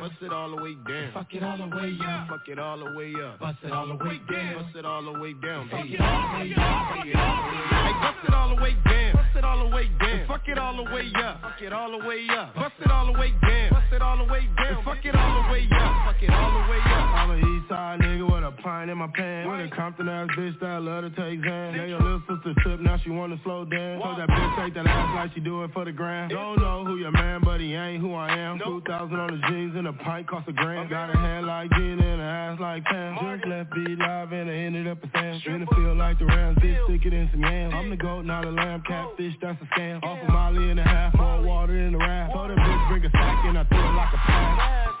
[0.00, 1.12] Bust it all the way down.
[1.12, 2.28] Fuck it all the way up.
[2.28, 3.38] Fuck it all the way up.
[3.38, 4.54] Bust it all the way down.
[4.54, 5.68] Bust it all the way down.
[5.70, 6.88] Fuck it all the way up.
[6.90, 7.70] Fuck it all the way up.
[7.70, 9.12] Hey, bust it all the way down.
[9.14, 10.26] Bust it all the way down.
[10.26, 11.40] Fuck it all the way up.
[11.40, 12.54] Fuck it all the way up.
[12.54, 13.70] Bust it all the way down.
[13.70, 14.84] Bust it all the way down.
[14.84, 16.06] Fuck it all the way up.
[16.06, 17.08] Fuck it all the way up.
[17.20, 19.48] I'm an east side nigga with a pint in my pants.
[19.48, 21.76] With a Compton ass bitch that love to take Xan.
[21.76, 24.00] Yeah, your little sister trip, now she wanna slow down.
[24.00, 26.28] Told that bitch take that ass like she do it for the gram.
[26.28, 28.58] Don't know who your man, but he ain't who I am.
[28.58, 30.90] 2,000 on the jeans and a pint cost a grand.
[30.90, 33.14] Got a hand like Gina and a ass like Pam.
[33.14, 35.60] Just left B live and I ended up a Sam.
[35.60, 37.72] The field like the Rams, bitch thicker than some yams.
[37.76, 38.82] I'm the goat, not a lamb.
[38.88, 40.02] Catfish, that's a scam.
[40.02, 42.32] Off a Molly and a half, more water in the raft.
[42.32, 44.99] Told the bitch bring a sack and I threw it like a pass.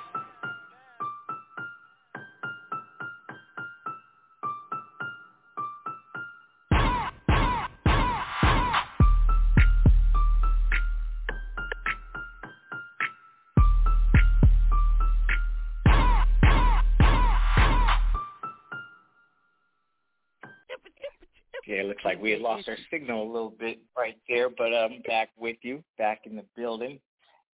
[21.70, 24.74] Yeah, it looks like we had lost our signal a little bit right there, but
[24.74, 26.98] I'm back with you, back in the building.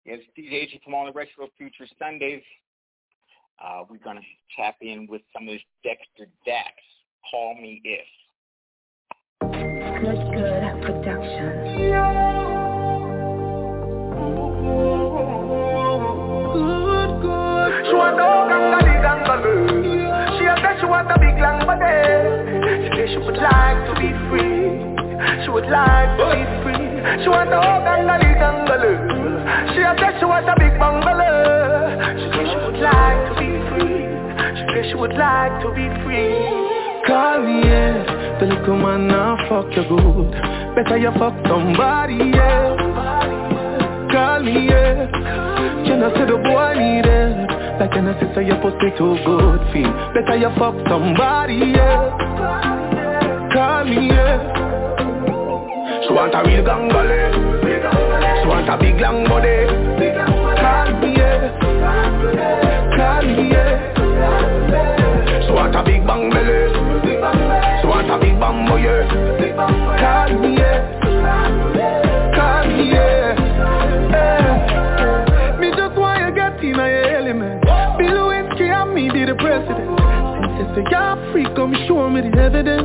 [0.06, 2.42] It's DJ G from all the Retro Future Sundays.
[3.62, 4.22] Uh, we're going to
[4.56, 6.72] tap in with some of this Dexter Dax,
[7.30, 8.06] Call Me If.
[10.00, 12.55] Good, good production.
[23.26, 24.70] Would like to be free.
[25.42, 26.86] She would like to be free.
[27.22, 28.94] She want a gangali gangalu.
[29.74, 31.90] She a bet she want a big bungalow.
[32.22, 34.06] She say she would like to be free.
[34.54, 36.38] She say she would like to be free.
[37.06, 38.38] Call me, yeah.
[38.38, 40.30] The little man now fuck you good.
[40.78, 42.78] Better you fuck somebody, yeah.
[44.12, 45.10] Call me, yeah.
[45.82, 47.80] Can I say the boy need it?
[47.80, 49.90] Like can I say so your pussy too good feel?
[50.14, 52.75] Better you fuck somebody, yeah.
[53.52, 54.38] Call me, yeah.
[56.06, 57.20] She want a real gangali.
[58.42, 59.66] She want a big long body.
[60.60, 61.56] Call me, yeah.
[62.96, 63.94] Call me, yeah.
[65.46, 66.60] She want a big bang belly.
[67.80, 69.06] She want a big bamboo, yeah.
[70.00, 70.80] Call me, yeah.
[72.34, 73.34] Call me, yeah.
[74.12, 75.60] Eh.
[75.60, 76.80] Me just want you get your
[77.16, 77.62] element.
[77.98, 79.88] Bill Lewinsky and me be the president.
[80.58, 82.75] Since you say you're free, come show me the evidence.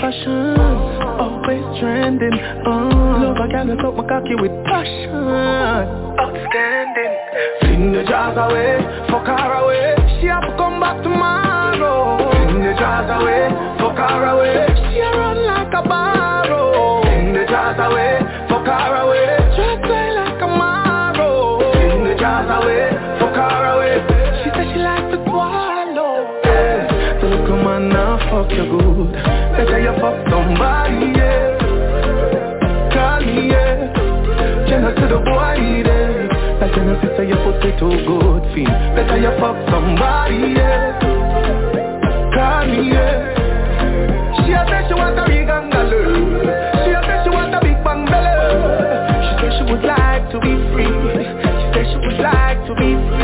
[0.00, 0.58] fashion
[1.18, 5.10] Always trending uh, Love a gal up my cocky with passion
[6.18, 7.14] Outstanding
[7.60, 8.78] Fling the jars away
[9.10, 9.94] Fuck her away.
[10.20, 12.18] She have to come back tomorrow.
[12.30, 14.66] Fling the jars away Fuck her away.
[14.90, 17.02] She a run like a barrow.
[17.02, 19.30] Fling the jars away Fuck her away.
[19.54, 21.62] Drop play like a marrow.
[21.72, 23.94] Fling the jars away Fuck her away.
[24.42, 26.26] She said she likes to swallow.
[26.44, 27.22] Yeah.
[27.22, 29.47] Look, man, now fuck you good
[30.00, 31.58] fuck somebody, yeah.
[32.94, 33.90] Call me, yeah.
[34.68, 35.88] Jenna to the boy it
[36.60, 37.38] Like Jenna sister, your
[37.78, 40.98] too good, feel Better you fuck somebody, yeah.
[42.34, 43.34] Call me, yeah.
[44.44, 45.90] She a say she want a big angle
[46.86, 48.34] She a say she want a big bang belly
[49.26, 50.88] She say she would like to be free.
[50.88, 53.17] She say she would like to be free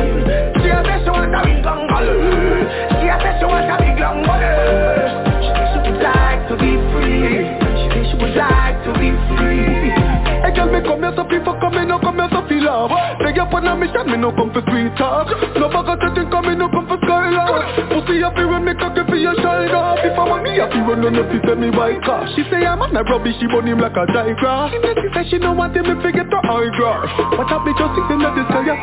[11.87, 12.91] no come feel love
[13.21, 15.29] Beg up on a mission, me no come for sweet talk.
[15.57, 17.63] No setting, come in, no come for skylar
[17.93, 20.01] Pussy happy when me cock for your shoulder.
[20.03, 22.65] If I want me happy, run on the feet, tell me white car She say
[22.65, 25.39] I'm on a rubbish, she burn him like a diagram She make me say she
[25.39, 28.43] no want him, me forget her high grass But I be just sitting at the
[28.49, 28.77] sky, I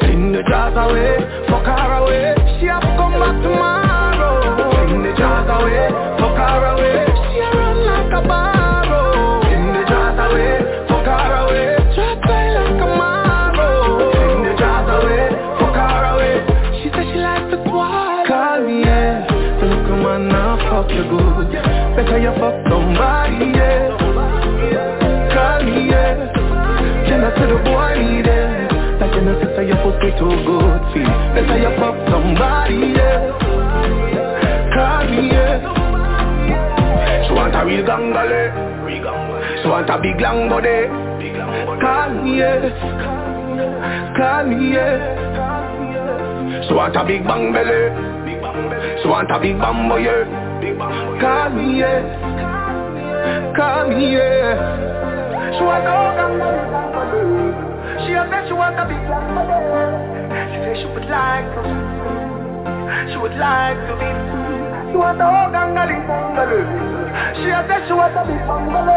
[0.00, 2.34] Fling the jars away, fuck her away.
[2.60, 4.86] She have to come back tomorrow.
[4.86, 7.07] Fling the jars away, fuck her away
[27.28, 31.58] Jenna to the boy need it Like Jenna sister, your pussy too good, feel Better
[31.58, 33.36] you fuck somebody, yeah.
[34.72, 35.60] Call me, yeah.
[37.26, 38.52] She want a real gangale
[39.62, 40.88] She want a big long body
[41.80, 42.70] Call me, yeah.
[44.16, 44.98] Call me, yeah.
[46.66, 47.90] She want a big bang belly.
[49.02, 50.24] She want a big bambo, yeah.
[51.20, 52.02] Call me, yeah.
[53.56, 55.56] Call me, yeah.
[55.56, 56.87] She want a gangale
[58.08, 59.52] She a say she want a big long body
[60.48, 61.60] She say she would like to
[63.12, 64.08] She would like to be
[64.88, 66.64] She want a gangale gangale
[67.36, 68.96] She a say she want a big bangale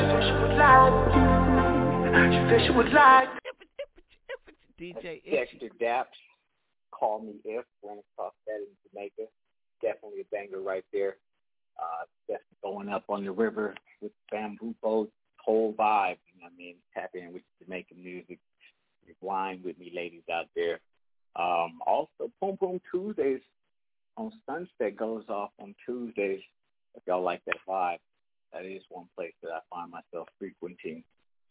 [0.00, 0.96] She say she would like
[2.32, 3.28] She say she would like
[4.80, 6.16] DJ Dexter Daps,
[6.92, 9.30] Call Me If, ran across that in Jamaica.
[9.82, 11.16] Definitely a banger right there.
[11.78, 16.16] Uh, definitely going up on the river with bamboo boats, whole vibe.
[16.46, 16.76] I mean?
[16.94, 18.38] Tap in with Jamaican music.
[19.20, 20.80] Wine with me, ladies out there.
[21.36, 23.40] Um, also, Boom Boom Tuesdays
[24.16, 26.40] on Sunset goes off on Tuesdays.
[26.94, 27.98] If y'all like that vibe,
[28.52, 31.04] that is one place that I find myself frequenting,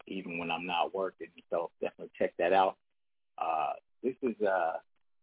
[0.06, 1.28] even when I'm not working.
[1.50, 2.76] So definitely check that out.
[3.38, 4.74] Uh, this is uh,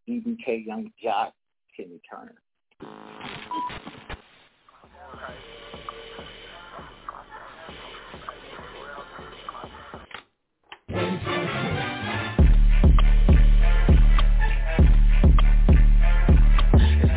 [0.08, 1.34] DBK Young Jock,
[1.76, 2.36] Timmy Turner.
[10.94, 11.10] It's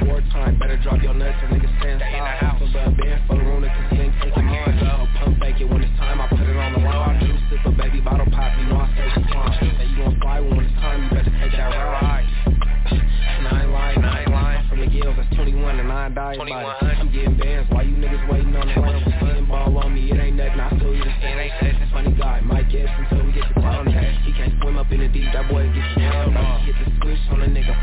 [0.01, 2.57] wartime, better drop your nuts and niggas stand side.
[2.59, 4.81] So but band for the room cause he ain't taking mine.
[4.81, 7.21] I'll pump fake it when it's time, I put it on the line.
[7.51, 9.13] Sip a baby bottle pop, you know I stay.
[9.77, 12.25] Say you gon' fly when it's time, you better take that ride.
[13.37, 14.25] And I ain't lying, I
[14.57, 14.71] ain't.
[14.71, 16.41] From the gills, that's 21 and I by it.
[16.41, 19.05] I'm getting bands, why you niggas waiting on the line?
[19.21, 21.37] Spinning ball on me, it ain't nothing, I feel you the same.
[21.97, 23.56] Funny guy, Mike until we get the He
[24.97, 26.37] can't swim up in the deep, that boy gets drowned.
[26.65, 27.75] Hit the switch on a nigga.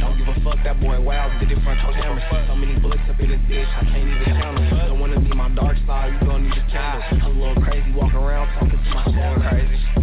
[0.00, 2.22] Don't give a fuck, that boy wild, did it front cameras.
[2.48, 4.68] So many bullets up in his bitch, I can't even count them.
[4.88, 7.02] Don't wanna be my dark side, you gon' need a candle.
[7.10, 9.95] I'm a little crazy, walking around talking to my soul crazy.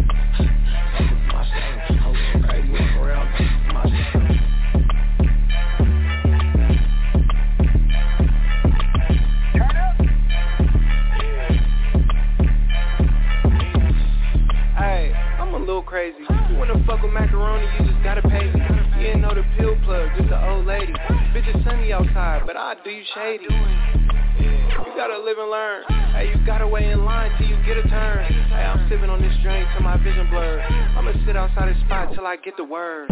[15.94, 16.26] Crazy.
[16.50, 18.60] You wanna fuck with macaroni, you just gotta pay me.
[18.98, 20.92] You ain't know the pill plug, just an old lady.
[21.30, 23.46] Bitch, it's sunny outside, but I do you shady.
[23.46, 25.84] You gotta live and learn.
[26.10, 28.26] Hey, you gotta wait in line till you get a turn.
[28.26, 30.62] Hey, I'm sipping on this drink till my vision blurred.
[30.98, 33.08] I'ma sit outside this spot till I get the word.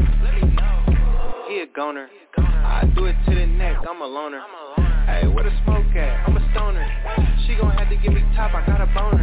[1.47, 2.09] He a goner.
[2.37, 4.43] I do it to the neck, I'm a loner.
[5.07, 6.27] Hey, where the smoke at?
[6.27, 6.83] I'm a stoner.
[7.47, 9.23] She gon' have to give me top, I got a boner.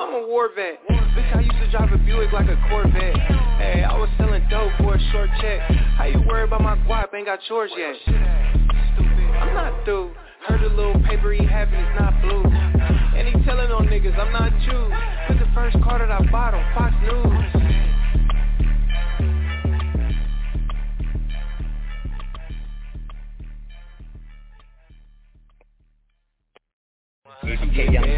[0.00, 0.93] I'm a war vet.
[1.14, 3.16] Bitch, I used to drive a Buick like a Corvette.
[3.58, 5.60] Hey, I was selling dope for a short check.
[5.96, 7.14] How you worry about my guap?
[7.14, 7.94] Ain't got chores yet.
[9.38, 10.12] I'm not through.
[10.48, 12.42] Heard the little paper he having is not blue.
[12.44, 14.90] And he telling on niggas I'm not you.
[15.28, 17.64] Cause the first car that I bought on Fox News.
[27.44, 28.13] DBK Young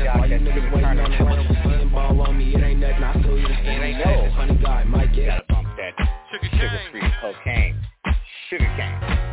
[7.33, 7.77] cocaine.
[8.49, 9.26] Sugar cane.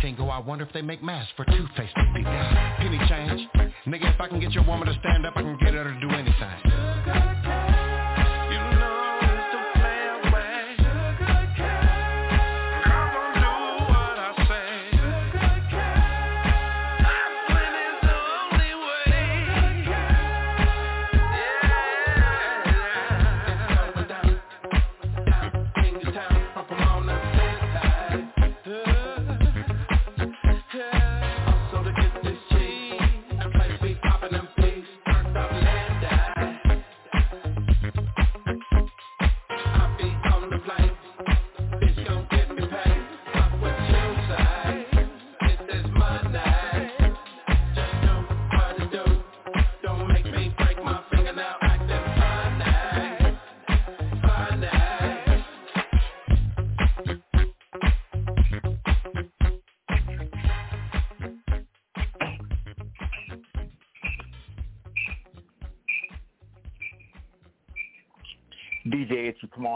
[0.00, 0.30] Tingle.
[0.30, 1.68] I wonder if they make masks for people.
[1.74, 3.48] Penny change.
[3.86, 6.00] Nigga, if I can get your woman to stand up, I can get her to
[6.00, 7.39] do anything.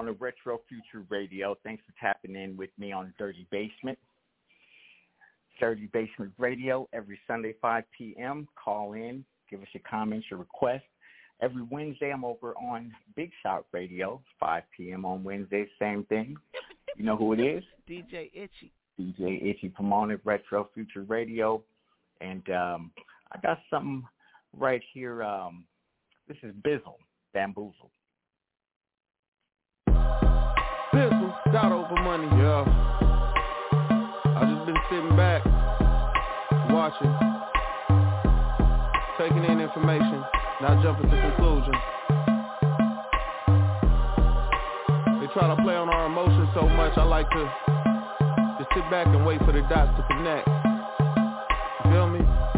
[0.04, 1.56] On to Retro Future Radio.
[1.64, 3.98] Thanks for tapping in with me on Dirty Basement.
[5.58, 8.46] Dirty Basement Radio every Sunday, 5 p.m.
[8.62, 10.82] Call in, give us your comments, your requests.
[11.40, 15.04] Every Wednesday, I'm over on Big Shot Radio, 5 p.m.
[15.04, 16.36] on Wednesday, same thing.
[16.96, 17.62] You know who it is?
[17.88, 18.72] DJ Itchy.
[19.00, 21.62] DJ Itchy, come on at Retro Future Radio.
[22.20, 22.90] And um,
[23.32, 24.04] I got something
[24.56, 25.22] right here.
[25.22, 25.64] Um,
[26.28, 26.98] this is Bizzle,
[27.32, 27.90] Bamboozle.
[31.72, 32.28] Over money.
[32.36, 32.64] Yeah.
[34.36, 35.44] I just been sitting back,
[36.70, 37.12] watching,
[39.18, 40.24] taking in information,
[40.60, 41.76] not jumping to conclusions.
[45.20, 47.52] They try to play on our emotions so much, I like to
[48.58, 50.48] just sit back and wait for the dots to connect.
[51.84, 52.53] You feel me?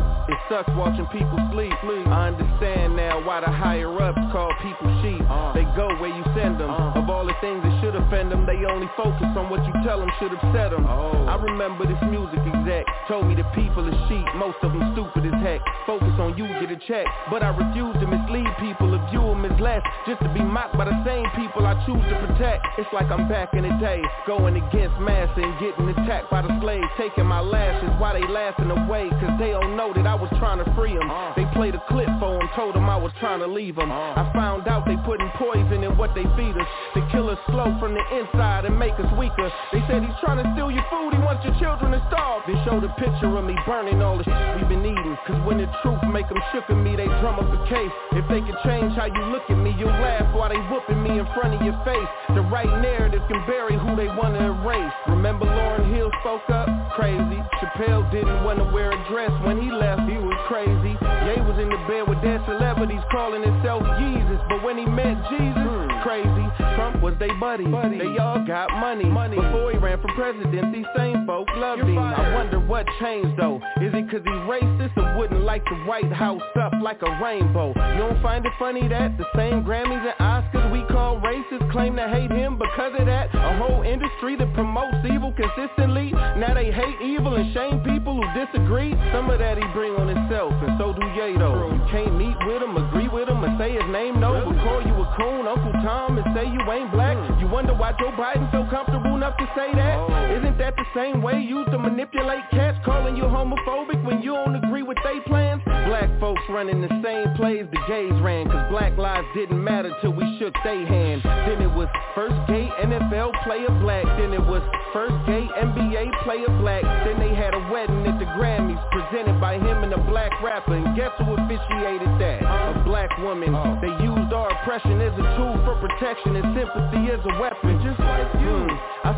[0.49, 1.74] Sucks watching people sleep.
[2.07, 5.18] I understand now why the higher ups call people sheep.
[5.26, 6.70] Uh, they go where you send them.
[6.70, 9.74] Uh, of all the things that should offend them, they only focus on what you
[9.82, 10.86] tell them should upset them.
[10.86, 11.26] Oh.
[11.26, 14.22] I remember this music exec told me the people are sheep.
[14.38, 15.66] Most of them stupid as heck.
[15.82, 17.07] Focus on you, get a check.
[17.26, 19.82] But I refuse to mislead people or view them as less.
[20.07, 22.62] Just to be mocked by the same people I choose to protect.
[22.78, 23.99] It's like I'm back in the day,
[24.30, 26.86] going against mass and getting attacked by the slaves.
[26.99, 30.62] Taking my lashes while they laughing away, cause they don't know that I was trying
[30.62, 31.11] to free them.
[31.11, 31.34] Uh.
[31.34, 33.91] They played a clip for them, told them I was trying to leave them.
[33.91, 34.14] Uh.
[34.16, 36.68] I found out they putting poison in what they feed us.
[36.95, 39.51] They kill us slow from the inside and make us weaker.
[39.72, 42.43] They said he's trying to steal your food, he wants your children to starve.
[42.47, 45.16] They showed a picture of me burning all the shit we've been eating.
[45.26, 47.93] Cause when the truth make them shook at me, they drum up a case.
[48.12, 51.18] If they could change how you look at me, you'll laugh while they whooping me
[51.18, 52.09] in front of your face.
[52.34, 54.93] The right narrative can bury who they wanna erase.
[55.27, 56.68] Remember Lauryn Hill spoke up?
[56.95, 57.43] Crazy.
[57.59, 60.95] Chappelle didn't wanna wear a dress when he left, he was crazy.
[61.27, 65.18] Ye was in the bed with dead celebrities calling himself Jesus, but when he met
[65.27, 66.47] Jesus, crazy.
[66.77, 67.67] Trump was they buddy.
[67.67, 67.99] buddy.
[67.99, 69.05] They all got money.
[69.05, 69.35] money.
[69.35, 71.99] Before he ran for president, these same folk loved him.
[71.99, 73.57] I wonder what changed though.
[73.83, 77.69] Is it cause he's racist or wouldn't like the White House up like a rainbow?
[77.69, 81.97] You don't find it funny that the same Grammys and Oscars we call racist claim
[81.97, 83.35] to hate him because of that?
[83.35, 86.13] A whole industry that promotes evil consistently.
[86.39, 88.95] Now they hate evil and shame people who disagree.
[89.13, 91.07] Some of that he bring on himself and so do
[91.39, 91.73] though.
[91.73, 94.37] You can't meet with him, agree with him, or say his name no.
[94.45, 97.16] But call you a coon, Uncle Tom, and say you ain't black.
[97.16, 97.40] Mm.
[97.40, 99.97] You wonder why Joe Biden so comfortable enough to say that?
[99.97, 100.36] Oh.
[100.36, 104.32] Isn't that the same way you used to manipulate cats, calling you homophobic when you
[104.32, 105.45] don't agree with they plans?
[105.87, 110.11] Black folks running the same plays the gays ran, cause black lives didn't matter till
[110.11, 111.22] we shook they hand.
[111.22, 114.62] Then it was first gay NFL player black, then it was
[114.93, 116.82] first gay NBA player black.
[117.07, 120.74] Then they had a wedding at the Grammys presented by him and a black rapper,
[120.74, 122.43] and guess who officiated that?
[122.43, 123.55] A black woman.
[123.55, 123.78] Oh.
[123.78, 128.01] They used our oppression as a tool for protection and sympathy as a weapon, just
[128.01, 128.66] like you.
[128.66, 128.76] Mm.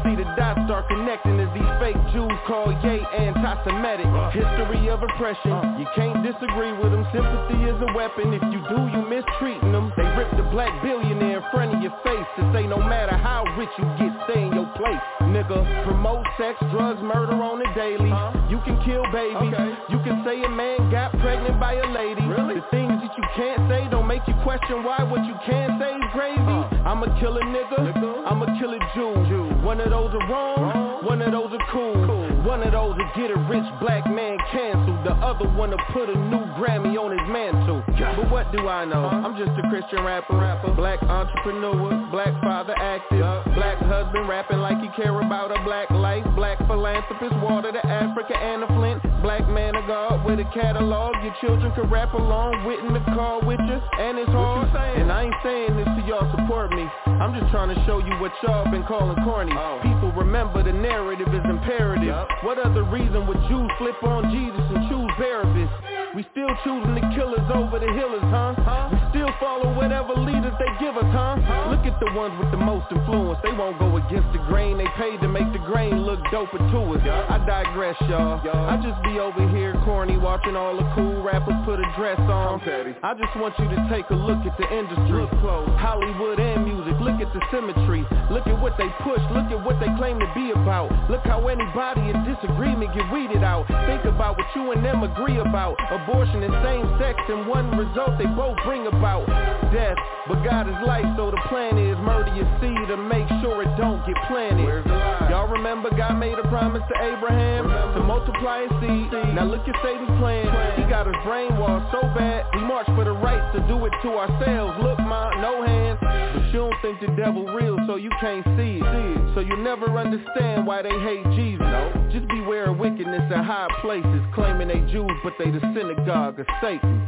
[0.09, 4.09] See the dots start connecting as these fake Jews call Ye anti-Semitic.
[4.09, 4.33] Uh.
[4.33, 5.77] History of oppression, uh.
[5.77, 7.05] you can't disagree with them.
[7.13, 8.33] Sympathy is a weapon.
[8.33, 9.93] If you do, you mistreating them.
[10.01, 13.45] They rip the black billionaire in front of your face to say no matter how
[13.61, 15.05] rich you get, stay in your place.
[15.29, 18.09] Nigga, promote sex, drugs, murder on the daily.
[18.49, 19.53] You can kill babies.
[19.53, 19.77] Okay.
[19.93, 22.25] You can say a man got pregnant by a lady.
[22.25, 22.65] Really?
[22.65, 25.93] The things that you can't say don't make you question why what you can say
[25.93, 26.41] is crazy.
[26.49, 26.89] Huh.
[26.89, 27.77] I'm a killer nigga.
[27.77, 28.25] nigga.
[28.25, 29.38] I'ma kill a killer Jew.
[29.69, 30.63] One of those are wrong.
[30.63, 31.05] wrong.
[31.05, 32.28] One of those are cool.
[32.49, 35.05] One of those will get a rich black man canceled.
[35.05, 37.85] The other one to put a new Grammy on his mantle.
[38.17, 39.05] But what do I know?
[39.05, 40.73] I'm just a Christian rapper, rapper.
[40.73, 43.21] black entrepreneur, black father active,
[43.53, 48.33] black husband rapping like he care about a black life, black philanthropist, water to Africa
[48.33, 51.21] and the Flint, black man of God with a catalog.
[51.23, 54.73] Your children can rap along with in the car with you, and it's hard.
[54.97, 56.89] And I ain't saying this to y'all support me.
[57.21, 59.53] I'm just trying to show you what y'all been calling corny.
[59.53, 59.81] Oh.
[59.83, 62.09] People remember the narrative is imperative.
[62.09, 62.39] Yep.
[62.49, 65.88] What other reason would Jews flip on Jesus and choose Barabbas?
[66.19, 68.51] We still choosing the killers over the healers, huh?
[68.67, 68.91] huh?
[68.91, 71.39] We still follow whatever leaders they give us, huh?
[71.39, 71.71] huh?
[71.71, 73.39] Look at the ones with the most influence.
[73.47, 74.83] They won't go against the grain.
[74.83, 77.03] They paid to make the grain look doper to us.
[77.07, 77.23] Yeah.
[77.31, 78.43] I digress, y'all.
[78.43, 78.67] Yeah.
[78.67, 82.67] I just be over here corny watching all the cool rappers put a dress on.
[82.67, 85.23] I just want you to take a look at the industry.
[85.23, 85.71] Of clothes.
[85.79, 86.99] Hollywood and music.
[86.99, 88.03] Look at the symmetry.
[88.35, 89.23] Look at what they push.
[89.31, 90.91] Look at what they claim to be about.
[91.07, 93.71] Look how anybody in disagreement get weeded out.
[93.87, 95.79] Think about what you and them agree about.
[96.09, 99.29] Abortion and same sex and one result they both bring about.
[99.69, 99.97] Death.
[100.27, 103.69] But God is life, so the plan is murder your seed to make sure it
[103.77, 104.89] don't get planted.
[105.29, 107.99] Y'all remember God made a promise to Abraham remember.
[107.99, 109.13] to multiply his seed.
[109.35, 110.49] Now look at Satan's plan.
[110.81, 114.09] He got us brainwashed so bad, we march for the right to do it to
[114.17, 114.81] ourselves.
[114.83, 115.99] Look, ma, no hands.
[116.01, 119.35] But you don't think the devil real, so you can't see it.
[119.35, 121.61] So you never understand why they hate Jesus.
[121.61, 122.09] No.
[122.13, 126.47] Just beware of wickedness in high places, claiming they Jews, but they the synagogue of
[126.61, 127.01] Satan.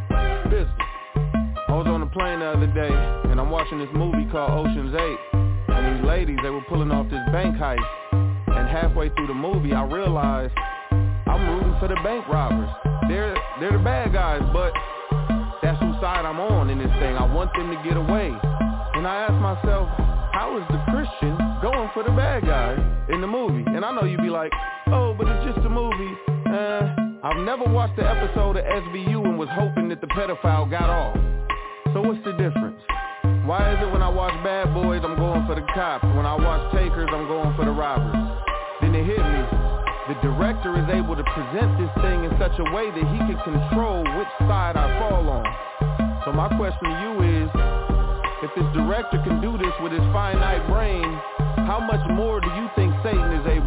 [0.45, 0.69] Business.
[1.69, 2.93] I was on a plane the other day,
[3.31, 5.19] and I'm watching this movie called Ocean's 8.
[5.69, 7.85] And these ladies, they were pulling off this bank heist.
[8.13, 10.53] And halfway through the movie, I realized
[11.27, 12.71] I'm rooting for the bank robbers.
[13.09, 14.73] They're, they're the bad guys, but
[15.63, 17.17] that's whose side I'm on in this thing.
[17.17, 18.33] I want them to get away.
[18.95, 19.89] And I asked myself,
[20.33, 22.75] how is the Christian going for the bad guy
[23.13, 23.65] in the movie?
[23.67, 24.53] And I know you'd be like,
[24.89, 26.15] oh, but it's just a movie.
[26.49, 30.89] Uh, I've never watched the episode of SVU and was hoping that the pedophile got
[30.89, 31.13] off.
[31.93, 32.81] So what's the difference?
[33.45, 36.01] Why is it when I watch Bad Boys, I'm going for the cops?
[36.17, 38.17] When I watch Takers, I'm going for the robbers?
[38.81, 39.43] Then it hit me.
[40.09, 43.37] The director is able to present this thing in such a way that he can
[43.45, 45.45] control which side I fall on.
[46.25, 47.13] So my question to you
[47.45, 47.49] is,
[48.41, 51.05] if this director can do this with his finite brain,
[51.69, 53.60] how much more do you think Satan is able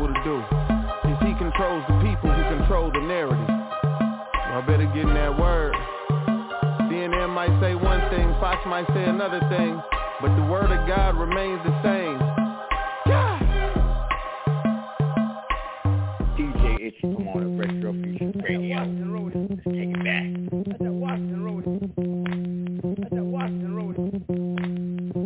[8.63, 9.81] thing, Fox might say another thing,
[10.21, 12.19] but the word of God remains the same.
[13.05, 13.39] Yeah.
[16.37, 18.77] DJ Itchy, come on, the Retro Future Radio.
[19.33, 20.25] Let's take it back.
[20.67, 21.63] That's a Washington Road.
[22.99, 23.95] That's a Washington Road.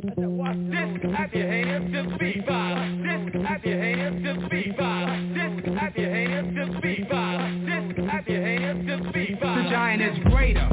[0.04, 1.02] That's a Washington Road.
[1.02, 3.04] This clap your hands to the beat vibe.
[3.04, 5.34] This clap your hands to the beat vibe.
[5.34, 7.66] This clap your hands to the beat vibe.
[7.66, 9.64] This clap your hands to the beat vibe.
[9.64, 10.70] The giant is greater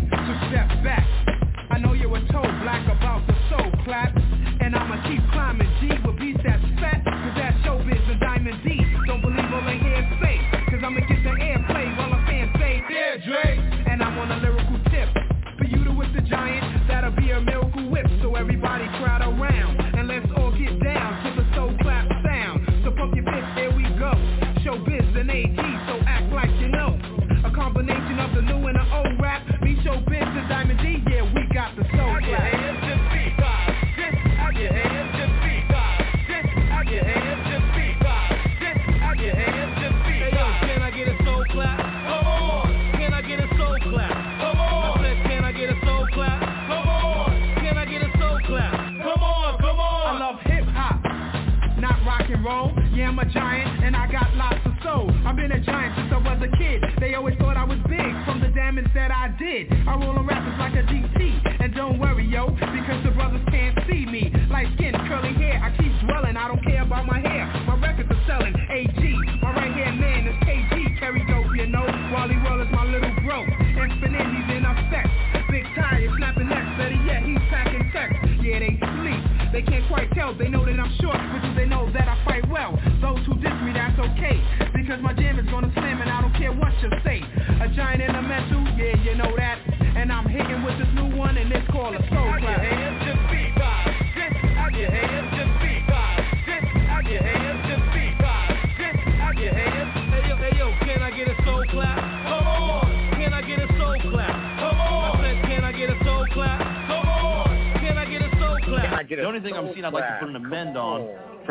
[0.50, 1.33] step back.
[1.74, 4.14] I know you were told black about the soul clap.
[4.60, 6.13] And I'ma keep climbing G with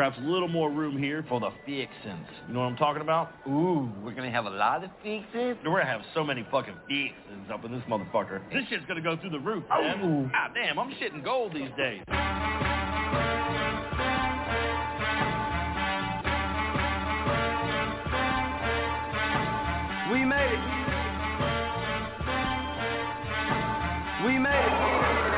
[0.04, 2.26] perhaps a little more room here for the fixins.
[2.46, 3.32] You know what I'm talking about?
[3.48, 5.56] Ooh, we're gonna have a lot of fixins.
[5.64, 8.42] We're gonna have so many fucking fixins up in this motherfucker.
[8.52, 10.30] This shit's gonna go through the roof, man.
[10.30, 12.02] God damn, I'm shitting gold these days.
[20.12, 20.60] We made it.
[24.26, 25.33] We made it.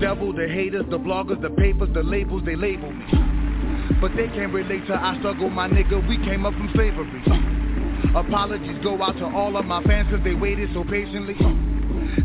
[0.00, 3.04] Devil, the haters, the bloggers, the papers, the labels, they label me.
[4.00, 6.06] But they can't relate to our struggle, my nigga.
[6.08, 7.22] We came up from slavery.
[8.14, 11.36] Apologies go out to all of my fans cause they waited so patiently.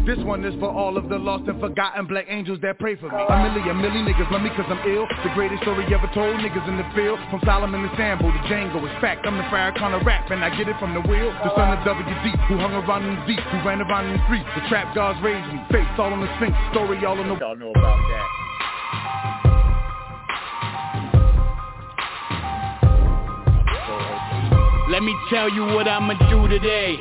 [0.04, 3.08] This one is for all of the lost and forgotten black angels that pray for
[3.08, 3.16] me.
[3.16, 5.08] A million, a million niggas love me cause I'm ill.
[5.24, 7.20] The greatest story ever told, niggas in the field.
[7.32, 9.26] From Solomon to Sambo to Django, it's fact.
[9.26, 11.32] I'm the fire Farrakhan of rap and I get it from the wheel.
[11.32, 14.24] The son of WD, who hung around in the deep, who ran around in the
[14.26, 14.50] streets.
[14.60, 15.62] The trap gods raised me.
[15.72, 17.36] Face all on the Sphinx, story all on the...
[17.40, 18.46] Y'all know about that.
[24.90, 26.96] Let me tell you what I'ma do today.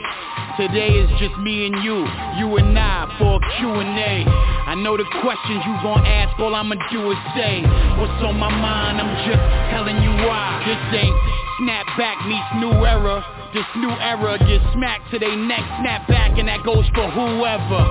[0.56, 2.06] Today is just me and you,
[2.38, 4.22] you and I for a Q&A.
[4.70, 7.58] I know the questions you gon' ask, all I'ma do is say
[7.98, 9.02] what's on my mind.
[9.02, 9.42] I'm just
[9.74, 10.62] telling you why.
[10.62, 11.16] This ain't
[11.58, 13.18] snapback meets new era.
[13.50, 17.82] This new era gets smacked to they neck, snap back, and that goes for whoever.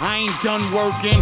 [0.00, 1.18] I ain't done working.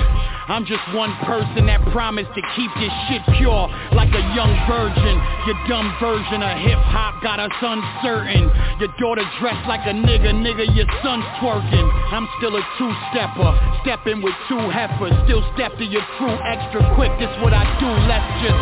[0.47, 3.67] I'm just one person that promised to keep this shit pure
[3.99, 5.17] like a young virgin.
[5.49, 8.47] Your dumb version of hip hop got us uncertain.
[8.79, 11.89] Your daughter dressed like a nigga, nigga, your son twerking.
[12.15, 13.51] I'm still a two-stepper,
[13.83, 15.17] stepping with two heifers.
[15.27, 17.91] Still step to your crew extra quick, this what I do.
[18.07, 18.61] Let's just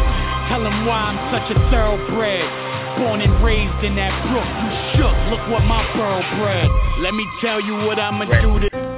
[0.48, 2.48] tell them why I'm such a thoroughbred.
[2.96, 6.70] Born and raised in that brook, you shook, look what my pearl bred.
[7.02, 8.93] Let me tell you what I'ma do to...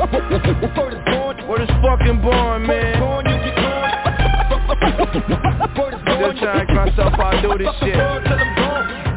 [0.00, 2.96] Word is fucking born, man.
[6.00, 9.09] Still trying to myself I do this shit.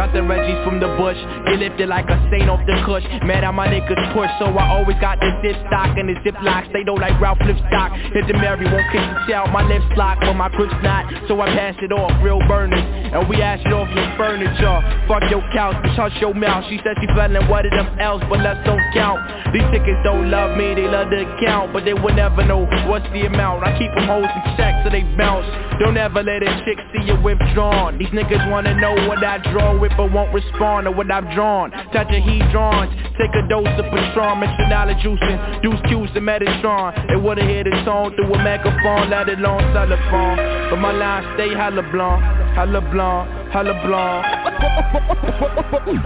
[0.00, 3.04] Got the Reggies from the bush, get lifted like a stain off the cush.
[3.20, 6.40] Mad at my niggas push, so I always got the zip stock and the zip
[6.40, 6.72] locks.
[6.72, 7.92] They don't like Ralph Lipstock.
[8.16, 9.44] Hit the Mary, won't kick the tail.
[9.52, 11.04] My lips locked, but my grip's not.
[11.28, 12.80] So I pass it off, real burners.
[13.12, 14.80] And we ash it off your furniture.
[15.04, 16.64] Fuck your couch, bitch, hush your mouth.
[16.72, 19.20] She said she feeling one of them else, but let's don't count.
[19.52, 23.04] These tickets don't love me, they love the account, but they will never know what's
[23.12, 23.68] the amount.
[23.68, 25.44] I keep them hoes in check so they bounce.
[25.76, 27.98] Don't ever let a chick see you withdrawn.
[27.98, 31.70] These niggas wanna know what I draw with, but won't respond to what I've drawn.
[31.92, 37.08] Touch a heat drawings, take a dose of Patron, Metronala juicing, Deuce Q's and Metatron.
[37.08, 40.36] They would've hear the tone through a megaphone, let alone telephone.
[40.70, 42.22] But my lines stay hella blonde,
[42.54, 44.26] hella blonde, hella blonde.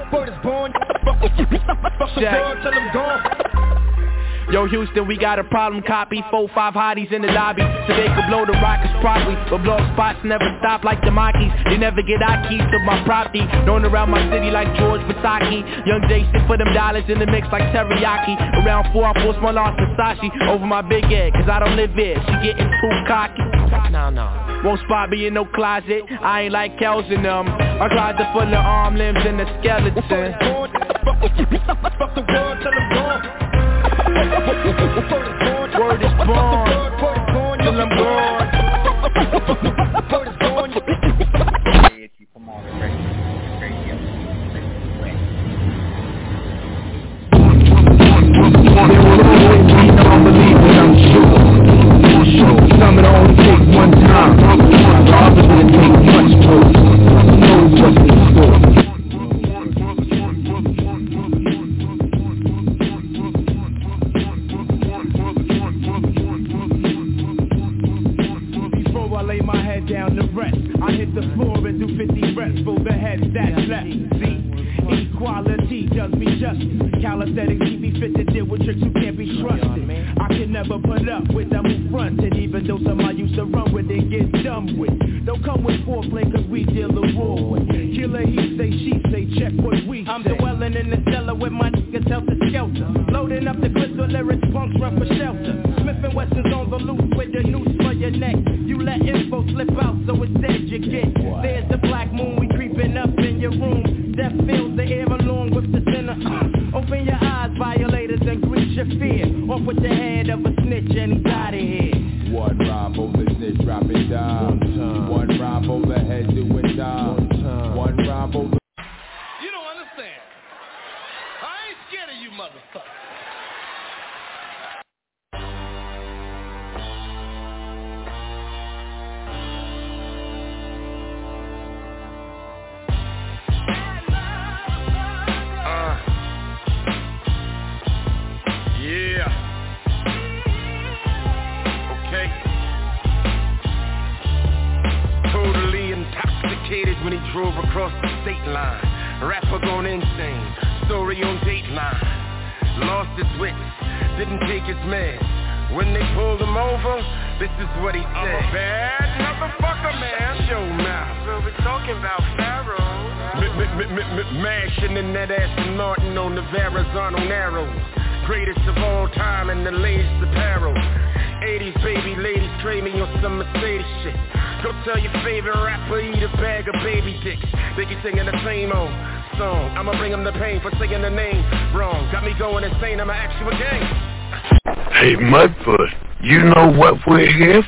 [0.12, 0.72] Word is born.
[2.16, 2.62] Shaq.
[2.62, 3.90] Tell them gone.
[4.50, 5.82] Yo, Houston, we got a problem.
[5.82, 9.36] Copy four, five hotties in the lobby, so they could blow the rockets properly.
[9.48, 11.50] But blow spots never stop like the Monkeys.
[11.64, 13.40] They never get our keys to my property.
[13.64, 15.64] Known around my city like George Versace.
[15.86, 18.36] Young Jay sit for them dollars in the mix like teriyaki.
[18.64, 21.94] Around four, I force my loss Versace over my big head, cause I don't live
[21.94, 22.20] here.
[22.20, 23.42] She getting too cocky.
[23.90, 24.28] No, no.
[24.64, 26.02] Won't spot me in no closet.
[26.20, 27.46] I ain't like Kels in them.
[27.46, 30.34] My closet full of arm limbs and a skeleton.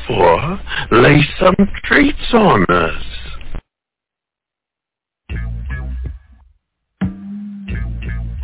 [0.06, 0.60] For.
[0.90, 1.54] Lay some
[1.84, 3.02] treats on us.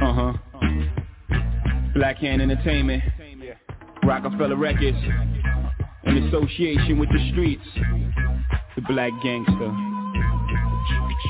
[0.00, 0.32] Uh-huh.
[1.94, 3.02] Black Hand Entertainment.
[4.04, 4.98] Rockefeller Records.
[6.04, 7.62] In association with the streets.
[8.74, 9.72] The Black Gangster.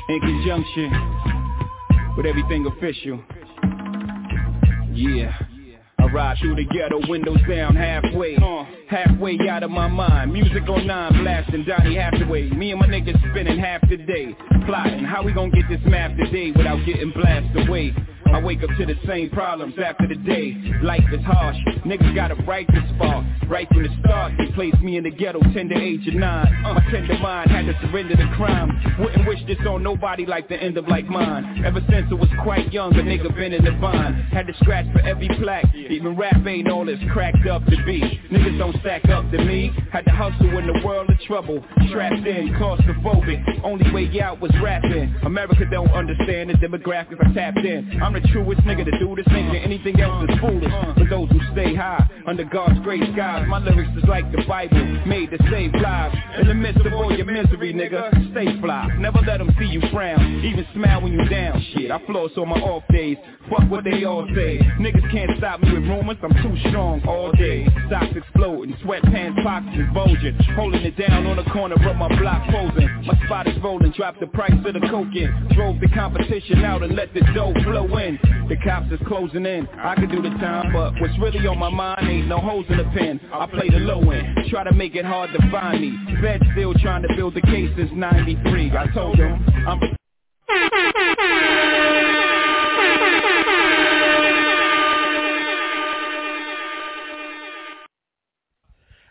[0.09, 0.91] In conjunction
[2.17, 3.21] with everything official.
[4.93, 5.52] Yeah.
[6.13, 8.37] Ride through the ghetto, windows down halfway.
[8.37, 10.31] Uh, halfway out of my mind.
[10.31, 12.51] Music on nine, blasting Donny Hathaway.
[12.51, 14.37] Me and my niggas spinning half the day.
[14.67, 17.95] Plotting how we gon' get this map today without getting blasted away.
[18.33, 20.57] I wake up to the same problems after the day.
[20.83, 23.25] Life is harsh, niggas got a right to spark.
[23.49, 26.47] Right from the start, they placed me in the ghetto, tender age of nine.
[26.65, 28.71] Uh, my tender mind had to surrender to crime.
[28.99, 31.63] Wouldn't wish this on nobody like the end of like mine.
[31.65, 34.15] Ever since I was quite young, a nigga been in the vine.
[34.33, 38.01] Had to scratch for every plaque, even rap ain't all it's cracked up to be.
[38.31, 39.71] Niggas don't stack up to me.
[39.93, 41.63] Had to hustle in the world of trouble.
[41.91, 43.61] Trapped in, claustrophobic.
[43.65, 45.15] Only way out was rapping.
[45.25, 48.01] America don't understand the demographic I tapped in.
[48.03, 50.73] I'm the truest nigga to do this thing anything else is foolish.
[50.99, 54.79] For those who stay high, under God's great skies, my lyrics is like the Bible,
[55.07, 56.15] made to save lives.
[56.41, 58.89] In the midst of all your misery, nigga, stay fly.
[58.99, 61.65] Never let them see you frown, even smile when you down.
[61.75, 63.17] Shit, I floss on my off days.
[63.51, 64.59] Fuck what they all say.
[64.79, 67.67] Niggas can't stop me with rumors, I'm too strong all day.
[67.91, 70.39] Socks exploding, sweatpants pockets bulging.
[70.55, 72.89] Holding it down on the corner, but my block posing.
[73.07, 75.49] My spot is rolling, drop the price of the coke in.
[75.55, 78.12] Drove the competition out and let the dough flow in.
[78.49, 79.67] The cops is closing in.
[79.79, 82.79] I could do the time, but what's really on my mind ain't no holes in
[82.79, 83.21] the pen.
[83.33, 85.97] I play the low end, try to make it hard to find me.
[86.21, 88.71] Fed still trying to build the case since 93.
[88.77, 89.81] I told them I'm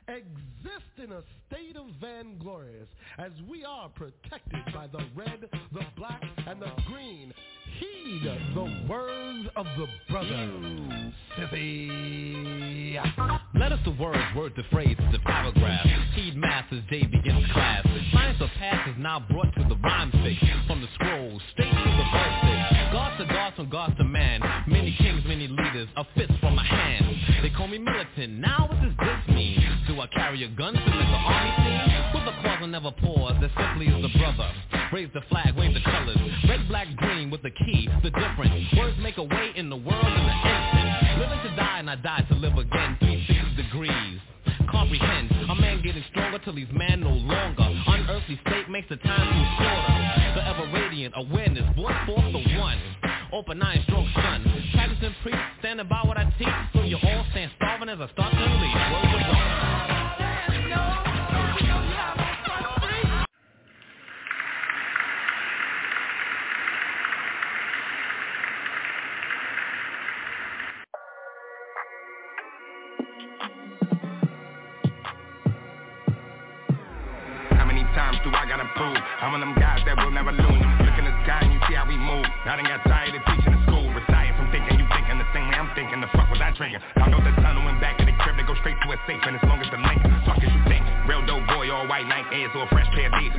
[0.07, 2.87] exist in a state of vainglorious
[3.17, 7.30] as we are protected by the red, the black, and the green.
[8.23, 10.51] The words of the brother.
[11.39, 13.01] Sissy.
[13.55, 15.87] Let us the words, word to phrase, the paragraph.
[16.13, 17.83] Heed math as day begins class.
[18.13, 20.37] Science of past is now brought to the rhyme stick.
[20.67, 22.91] From the scrolls, state to the verse stick.
[22.91, 24.39] Gods to gods from gods to man.
[24.67, 27.05] Many kings, many leaders, a fist from my hand.
[27.41, 28.33] They call me militant.
[28.33, 29.57] Now what does this mean?
[29.87, 31.60] Do I carry a gun to the army
[32.61, 34.49] the I never pause, as simply as the brother.
[34.93, 36.17] Raise the flag, wave the colors.
[36.47, 38.53] Red, black, green with the key, the difference.
[38.77, 41.19] Words make a way in the world in an instant.
[41.21, 42.97] Living to die and I die to live again.
[42.99, 44.19] 360 degrees.
[44.69, 47.65] Comprehend, a man getting stronger till he's man no longer.
[47.87, 50.37] Unearthly state makes the time to slaughter.
[50.37, 52.77] The ever radiant awareness brought forth the one.
[53.33, 54.45] Open eye, stroke sun.
[54.73, 56.47] Practicing preach, standing by what I teach.
[56.73, 59.10] So you all stand starving as I start to leave.
[78.51, 78.99] Gotta prove?
[79.23, 80.63] I'm one of them guys that will never lose.
[80.83, 82.27] Look in the sky and you see how we move.
[82.43, 83.87] I done got tired of teaching in school.
[83.95, 86.03] Retired from thinking you thinking the same way I'm thinking.
[86.03, 86.83] The fuck was I drinking?
[86.99, 89.23] I know the tunnel and back of the crib, they go straight to a safe.
[89.23, 90.83] And as long as the link, fuck as you think.
[91.07, 93.31] Real dope boy, all white night airs or a fresh pair of D's.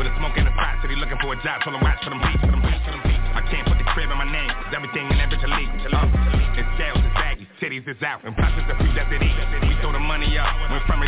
[0.00, 1.60] With a smoke in the pot, city looking for a job.
[1.60, 3.20] Told him watch for them beats, for them beats, for them beats.
[3.36, 4.48] I can't put the crib in my name.
[4.48, 5.68] 'cause everything in that bitch a leak.
[5.76, 7.44] It's jails, it's baggy.
[7.60, 8.24] titties is out.
[8.24, 9.11] And it's a few that's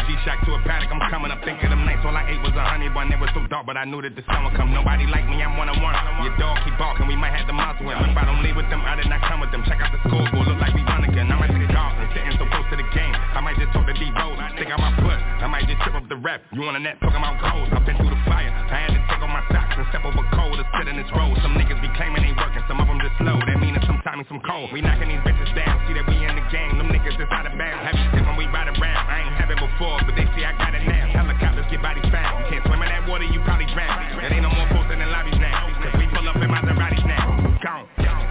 [0.05, 2.05] G-Shock to a paddock, I'm coming up thinking them nights.
[2.05, 4.13] All I ate was a honey bun, it was so dark, but I knew that
[4.13, 4.69] the sun would come.
[4.73, 5.95] Nobody like me, I'm one-on-one.
[6.25, 7.97] Your dog keep barking, we might have the muzzle in.
[7.97, 9.65] If I don't leave with them, I did not come with them.
[9.65, 11.33] Check out the scoreboard, look like we run again.
[11.33, 13.15] I take a dog and sitting so close to the game.
[13.17, 15.21] I might just talk to D-Rose, stick out my foot.
[15.41, 16.45] I might just trip up the rep.
[16.53, 17.69] You on the net talking about goals.
[17.73, 18.49] I've been through the fire.
[18.49, 21.09] I had to take off my socks and step over cold to sit in this
[21.17, 21.37] road.
[21.41, 23.37] Some niggas be claiming they working, some of them just slow.
[23.41, 24.73] That some time and some cold.
[24.73, 26.34] We knocking these bitches down, see that we in
[29.85, 31.05] before, but they see I got it now.
[31.13, 32.41] Helicopters get bodies found.
[32.41, 34.17] You can't swim in that water, you probably drown.
[34.25, 35.69] It ain't no more posting in lobbies now.
[35.85, 37.37] Cause we pull up in Maseratis now.
[37.61, 37.85] Gone.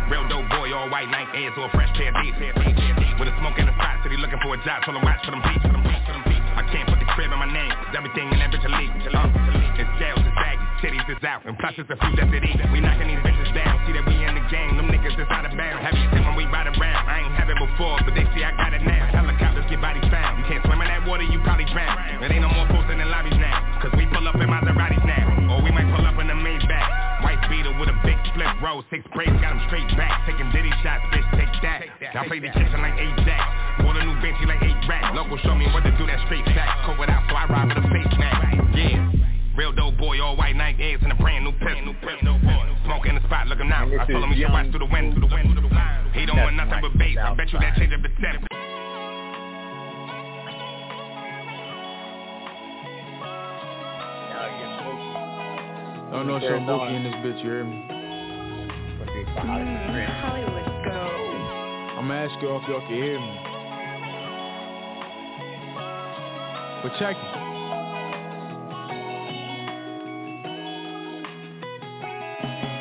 [0.09, 2.25] Real dope boy, all white, nice airs or a fresh pair of.
[3.21, 5.31] With a smoke in the spot, city looking for a job, told him watch for
[5.31, 5.63] them beats.
[5.63, 8.71] I can't put the crib in my name, everything in that bitch a
[9.73, 12.61] it's jails, it's baggy, titties is out, and plus it's a few that's it eat.
[12.69, 15.49] We knocking these bitches down, see that we in the game, them niggas is out
[15.49, 15.81] of bounds.
[16.13, 17.09] Seen when we ride around?
[17.09, 18.92] I ain't have it before, but they see I got it now.
[21.73, 22.23] Drown.
[22.23, 25.57] It ain't no more posting in lobbies now, cause we pull up in Maseratis now.
[25.57, 27.25] Or we might pull up in the Maybach.
[27.25, 30.23] White speeder with a big flip roll, six braids, got them straight back.
[30.29, 31.83] Taking diddy shots, bitch, take that.
[32.13, 33.49] Y'all play the kitchen like eight jacks.
[33.81, 35.11] Bought a new Bentley like eight racks.
[35.17, 36.85] Local show me what to do that straight back.
[36.85, 38.77] Cover it out so I ride with a face mask.
[38.77, 39.57] Yeah.
[39.57, 41.93] Real dope boy, all white Nike eggs and a brand new pistol.
[42.85, 43.85] Smoke in the spot, look him now.
[43.85, 45.27] I told him he should watch through the window.
[46.13, 47.17] He don't want nothing but bass.
[47.21, 48.62] I bet you that change up set.
[56.13, 57.83] No, so bookie in this bitch, you hear me?
[59.35, 61.97] Hollywood go.
[61.97, 63.39] I'ma ask you if y'all can hear me.
[66.83, 67.43] But check it.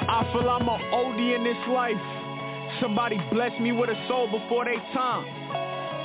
[0.08, 1.96] I feel I'm a OD in this life.
[2.82, 5.24] Somebody bless me with a soul before they time.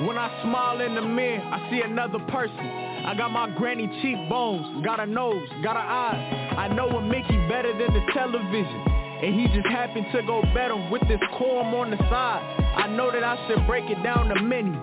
[0.07, 2.86] When I smile in the mirror, I see another person.
[3.05, 6.55] I got my granny cheekbones, got a nose, got an eye.
[6.57, 8.83] I know a Mickey better than the television.
[9.23, 12.43] And he just happened to go better with this corn on the side.
[12.77, 14.77] I know that I should break it down to many.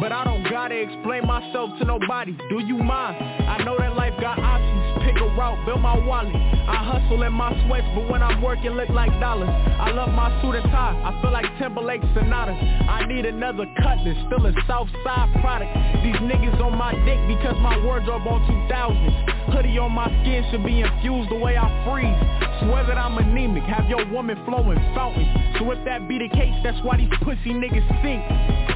[0.00, 2.36] But I don't gotta explain myself to nobody.
[2.48, 3.16] Do you mind?
[3.18, 4.79] I know that life got options.
[5.20, 6.34] A route, build my wallet.
[6.34, 9.50] I hustle in my sweats, but when I'm working, look like dollars.
[9.52, 10.96] I love my suit and tie.
[10.96, 12.52] I feel like Timberlake Sonata.
[12.52, 15.68] I need another cutlass, still a Southside product.
[16.00, 19.52] These niggas on my dick because my wardrobe on 2000s.
[19.52, 22.16] Hoodie on my skin should be infused the way I freeze.
[22.64, 25.28] Swear that I'm anemic, have your woman flowing fountains.
[25.58, 28.69] So if that be the case, that's why these pussy niggas sink.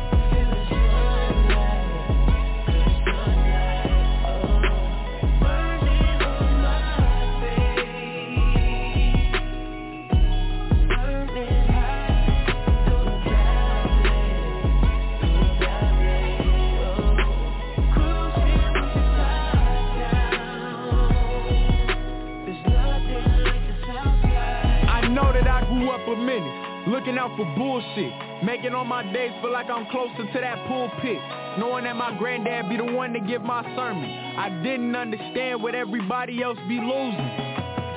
[26.15, 28.12] A menace, looking out for bullshit,
[28.45, 31.19] making all my days feel like I'm closer to that pulpit,
[31.59, 34.07] knowing that my granddad be the one to give my sermon.
[34.39, 37.31] I didn't understand what everybody else be losing.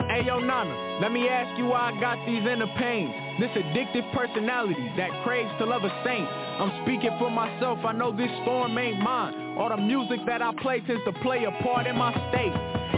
[0.09, 3.13] Hey yo Nana, let me ask you why I got these inner pains.
[3.39, 6.25] This addictive personality that craves to love a saint.
[6.25, 9.57] I'm speaking for myself, I know this storm ain't mine.
[9.59, 12.53] All the music that I play tends to play a part in my state.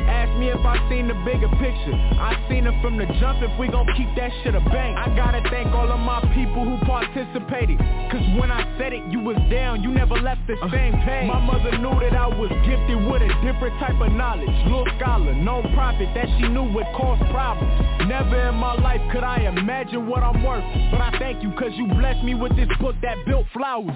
[0.09, 1.93] Ask me if I seen the bigger picture.
[2.17, 4.97] I seen it from the jump if we gon' keep that shit a bank.
[4.97, 7.77] I gotta thank all of my people who participated.
[8.09, 10.73] Cause when I said it, you was down, you never left the uh-huh.
[10.73, 11.29] same page.
[11.29, 14.49] My mother knew that I was gifted with a different type of knowledge.
[14.65, 17.71] Little scholar, no profit that she knew would cause problems.
[18.09, 20.65] Never in my life could I imagine what I'm worth.
[20.89, 23.93] But I thank you cause you blessed me with this book that built flowers.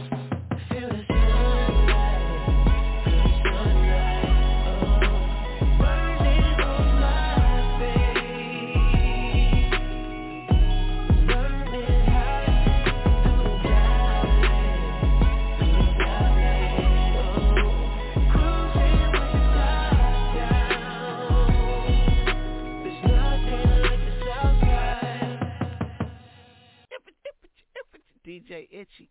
[28.54, 29.10] Itchy.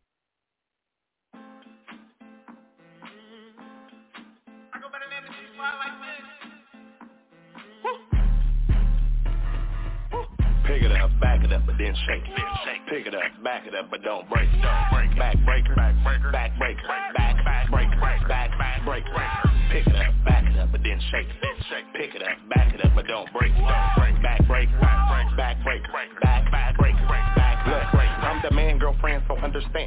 [10.65, 12.39] Pick it up, back it up, but then shake it.
[12.89, 14.63] Pick it up, back it up, but don't break it.
[14.63, 16.83] Back breaker, back breaker, back breaker,
[17.17, 19.11] back back breaker, back back breaker.
[19.71, 21.37] Pick it up, back it up, but then shake it.
[21.95, 23.59] Pick it up, back it up, but don't break it.
[23.59, 25.52] Back breaker, back breaker, back back breaker, back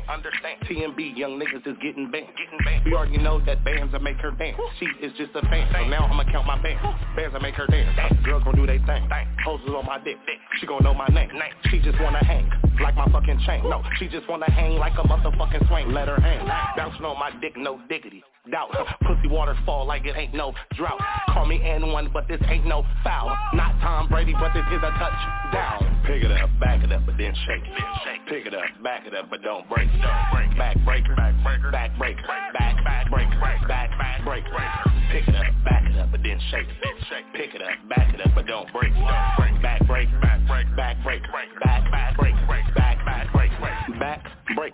[0.04, 0.06] breaker.
[0.08, 0.96] Look, I'm the man, girlfriend, so understand.
[0.96, 2.28] TMB, young niggas is getting banned.
[2.38, 2.86] Getting banned.
[2.86, 4.58] We already know that bands will make her dance.
[4.80, 6.82] She is just a fan, so now I'ma count my bands.
[7.16, 7.90] Bands will make her dance.
[8.24, 9.10] Girls gon' do they thing.
[9.44, 10.18] Poses on my dick.
[10.60, 11.30] She gon' know my name.
[11.72, 12.50] She just wanna hang
[12.82, 13.64] like my fucking chain.
[13.70, 15.94] No, she just wanna hang like a motherfucking swing.
[15.94, 16.46] Let her hang.
[16.76, 18.24] Bouncing on my dick, no diggity.
[18.52, 18.70] Doubt.
[19.02, 21.00] Pussy waters fall like it ain't no drought.
[21.30, 23.36] Call me N1, but this ain't no foul.
[23.54, 26.02] Not Tom Brady, but this is a touchdown.
[26.06, 28.30] Pick it up, back it up, but then shake it.
[28.30, 29.85] Pick it up, back it up, but don't break
[30.58, 33.68] Back breaker, back breaker, back breaker, back back back back
[37.90, 38.94] back it back break.
[39.62, 44.24] Back breaker, back breaker, back breaker, back back breaker, back back breaker, back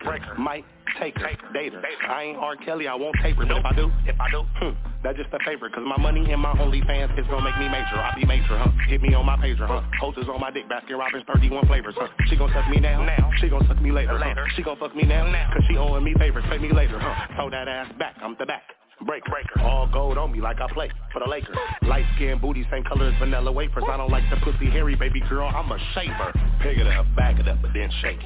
[0.04, 0.36] breaker.
[0.36, 0.66] Might
[1.02, 1.82] take her, date her.
[2.08, 2.56] I ain't R.
[2.56, 5.40] Kelly, I won't taper, but if I do, if I do, hmm, that's just a
[5.44, 7.98] favor, cause my money and my OnlyFans is gonna make me major.
[7.98, 8.70] I be major, huh?
[8.88, 9.82] Hit me on my pager, huh?
[10.00, 12.08] Posters on my dick, Baskin Robbins, 31 flavors, huh?
[12.30, 13.32] She gon' suck me now, now.
[13.42, 14.46] She gon' suck me later, later.
[14.56, 15.50] She gon' fuck me now, now.
[15.54, 17.36] Cause she owing me favors, pay me later, huh?
[17.36, 18.64] Throw that ass back, I'm the back.
[19.06, 19.62] Break, breaker.
[19.62, 21.58] All gold on me like I play for the Lakers.
[21.84, 23.84] Light skin booty, same color as vanilla wafers.
[23.90, 25.48] I don't like the pussy hairy, baby girl.
[25.48, 26.32] I'm a shaver.
[26.62, 28.20] Pick it up, back it up, but then shake.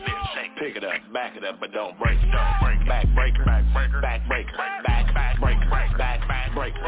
[0.59, 2.31] Pick it up, back it up, but don't break it.
[2.31, 4.51] Back breaker, back breaker, back breaker,
[4.85, 6.79] back back breaker, back back breaker.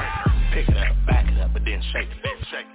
[0.53, 2.09] Pick it up, back it up, but then shake.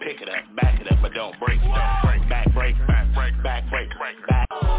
[0.01, 1.69] Pick it up, back it up, but don't break it.
[1.69, 3.99] Back breaker, back breaker, back breaker,
[4.29, 4.72] back.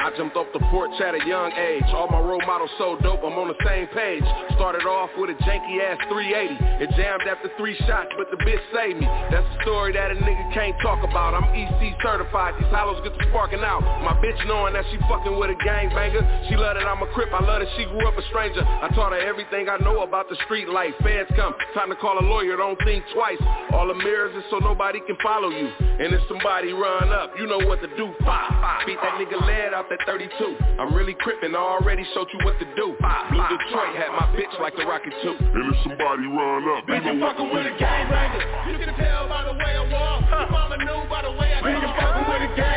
[0.00, 1.84] I jumped off the porch at a young age.
[1.92, 4.24] All my role models so dope, I'm on the same page.
[4.56, 6.56] Started off with a janky ass 380.
[6.80, 9.04] It jammed after three shots, but the bitch saved me.
[9.28, 11.36] That's a story that a nigga can't talk about.
[11.36, 13.84] I'm EC certified, these hollows get to sparking out.
[14.00, 16.24] My bitch knowing that she fucking with a gangbanger.
[16.48, 18.64] She love that I'm a crip, I love that she grew up a stranger.
[18.64, 20.96] I taught her everything I know about the street life.
[21.04, 23.40] Feds come, time to call a lawyer, don't think twice.
[23.76, 25.68] All the mirrors is so nobody can follow you.
[26.00, 28.08] And if somebody run up, you know what to do.
[28.24, 30.30] Five, five, beat that nigga lead out that 32.
[30.78, 32.94] I'm really crippin', I already showed you what to do.
[32.94, 35.34] Blue Detroit had my bitch like the rocket too.
[35.34, 38.70] And if somebody run up, you fucking with a gangbanger.
[38.70, 40.22] You can tell by the way I walk.
[40.30, 41.66] Your mama knew by the way I talk.
[41.66, 42.69] Bitch, you fucking with a.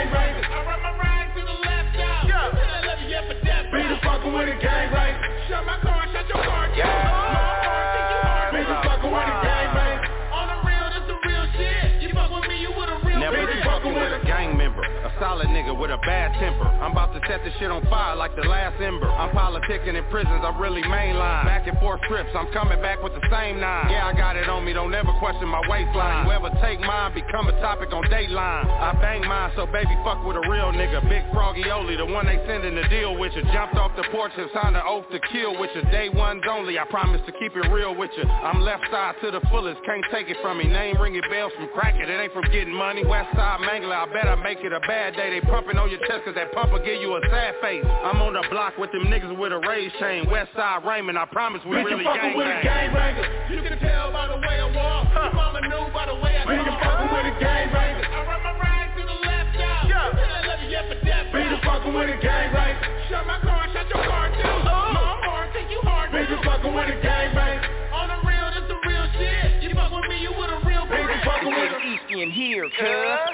[15.93, 16.65] with a bad temper.
[16.65, 19.07] I'm about to set this shit on fire like the last ember.
[19.07, 21.45] I'm politicking in prisons, I'm really mainline.
[21.45, 23.91] Back and forth trips, I'm coming back with the same nine.
[23.91, 26.25] Yeah, I got it on me, don't ever question my waistline.
[26.25, 28.65] Whoever take mine, become a topic on Dateline.
[28.65, 31.01] I bang mine, so baby fuck with a real nigga.
[31.09, 33.43] Big Froggy Oli, the one they sending the deal with you.
[33.53, 35.81] Jumped off the porch and signed an oath to kill with you.
[35.91, 38.23] Day ones only, I promise to keep it real with you.
[38.23, 40.65] I'm left side to the fullest, can't take it from me.
[40.65, 43.05] Name ringing bells from cracking, it ain't from getting money.
[43.05, 45.29] West side mangler, I bet I make it a bad day.
[45.29, 47.83] They pumping on your chest cause that pumper give you a sad face.
[47.85, 50.29] I'm on the block with them niggas with a raised chain.
[50.29, 52.89] West side Raymond, I promise we Bitch, really you fucking gang with a bang.
[52.91, 53.25] gangbanger.
[53.51, 55.07] You can tell by the way I walk.
[55.13, 56.51] Your mama knew by the way I talk.
[56.53, 58.05] Bitch, you fucking with a gangbanger.
[58.07, 59.83] I run my ride to the left out.
[59.89, 60.11] Yeah.
[60.13, 61.25] Till I love you, yeah, for death.
[61.33, 62.87] Bitch, you fucking with a gangbanger.
[63.09, 64.55] Shut my car, shut your car too.
[64.63, 66.11] My car, think you hard.
[66.11, 67.69] Bitch, you fucking with a gangbanger.
[67.93, 69.63] On the real, this the real shit.
[69.63, 71.05] You fuck with me, you with a real bitch.
[71.07, 72.79] You fucking with a Easty in here, cuz.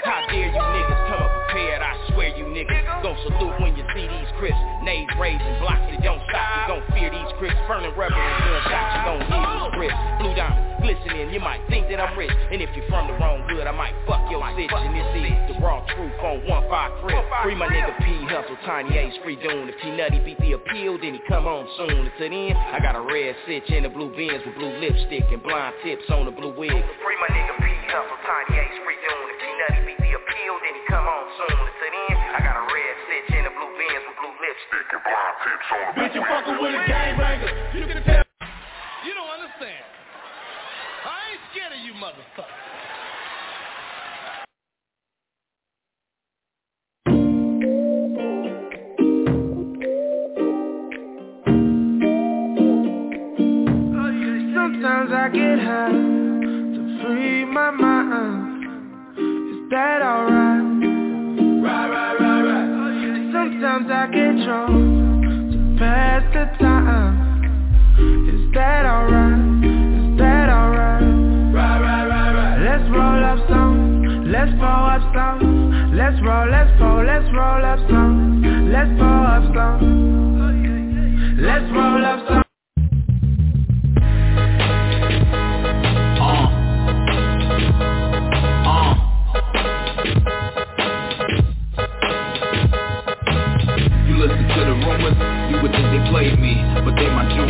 [0.04, 0.99] How dare you niggas
[2.60, 4.60] niggas gon' salute when you see these crips.
[4.84, 6.44] Nades raising blocks, they don't stop.
[6.68, 7.56] You gon' fear these crips.
[7.68, 9.98] Burning rubber and gunshots, you gon' hear these crips.
[10.20, 12.32] Blue diamond, glistening, you might think that I'm rich.
[12.52, 14.72] And if you're from the wrong hood, I might fuck your bitch.
[14.72, 17.24] And this is the raw truth on 1-5 crib.
[17.44, 19.70] Free my nigga P Hustle, Tiny Ace, free doing.
[19.70, 22.12] If P Nutty beat the appeal, then he come on soon.
[22.12, 25.42] Until then, I got a red sitch in the blue bins with blue lipstick and
[25.44, 26.72] blind tips on the blue wig.
[26.72, 29.29] Free my nigga P Hustle, Tiny Ace, free doing.
[34.72, 37.74] With and blind tips on the Bitch, you fucking with a gangbanger.
[37.74, 38.24] You can tell.
[39.06, 39.84] You don't understand.
[41.06, 42.68] I ain't scared of you motherfuckers.
[54.54, 58.64] Sometimes I get high to free my mind.
[59.18, 60.64] Is that alright?
[61.64, 62.29] Right, right, right, right.
[63.40, 67.40] Sometimes I get drunk to pass the time.
[68.28, 69.64] Is that alright?
[69.64, 71.02] Is that alright?
[71.56, 72.60] Right, right, right, right.
[72.60, 74.30] Let's roll up some.
[74.30, 75.96] Let's pull up some.
[75.96, 78.44] Let's roll, let's pull, let's roll up some.
[78.74, 79.80] Let's pull up some.
[80.36, 82.49] Oh, let's roll up some.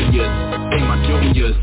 [0.09, 0.33] warriors,
[0.71, 1.55] they my juniors.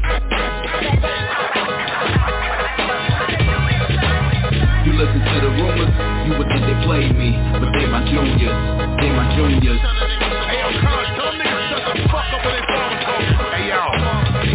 [4.87, 5.93] You listen to the rumors,
[6.27, 8.55] you would think they played me, but they my juniors,
[9.03, 9.81] they my juniors.
[10.47, 13.23] Hey, yo, Connor, tell niggas shut the fuck up when they phone talk.
[13.51, 13.83] Hey, yo,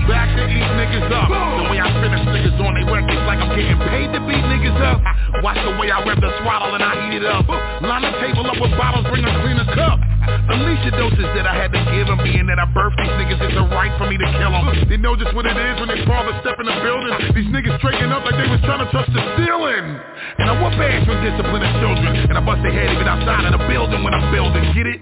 [0.08, 1.28] back to these niggas up.
[1.28, 4.44] The way I finish niggas on they work, it's like I'm getting paid to beat
[4.48, 5.04] niggas up.
[5.44, 7.48] Watch the way I rip the swaddle and I eat it up.
[7.48, 10.11] Line the table up with bottles, bring a cleaner cup.
[10.22, 13.42] Unleash the doses that I had to give them Being that I birthed these niggas,
[13.42, 15.90] it's a right for me to kill them They know just what it is when
[15.90, 17.14] they father step in the building.
[17.34, 19.86] These niggas straightening up like they was trying to touch the ceiling.
[20.38, 22.12] And I whoop ass for disciplining children.
[22.30, 25.00] And I bust their head even outside of the building when I'm building, get it?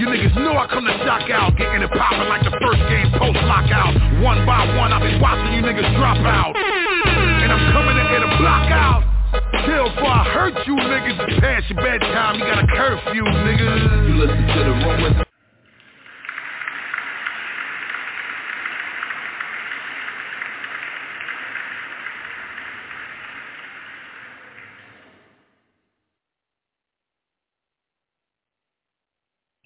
[0.00, 3.12] You niggas know I come to shock out Getting it poppin' like the first game
[3.20, 3.92] post-lockout
[4.24, 6.56] One by one, I've been watching you niggas drop out.
[6.56, 11.70] And I'm coming in here to block out Chill before I hurt you niggas past
[11.70, 15.24] your bedtime, you got a curfew, niggas You listen to the.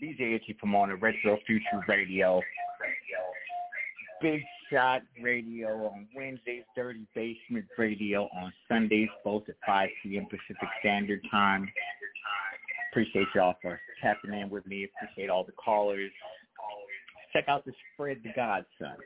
[0.03, 2.43] DJ Itchy Pomona, Retro Future Radio.
[4.21, 10.25] Big Shot Radio on Wednesdays, Dirty Basement Radio on Sundays, both at 5 p.m.
[10.25, 11.69] Pacific Standard Time.
[12.91, 14.89] Appreciate y'all for tapping in with me.
[14.97, 16.13] Appreciate all the callers.
[17.33, 18.97] Check out the Spread the Godson.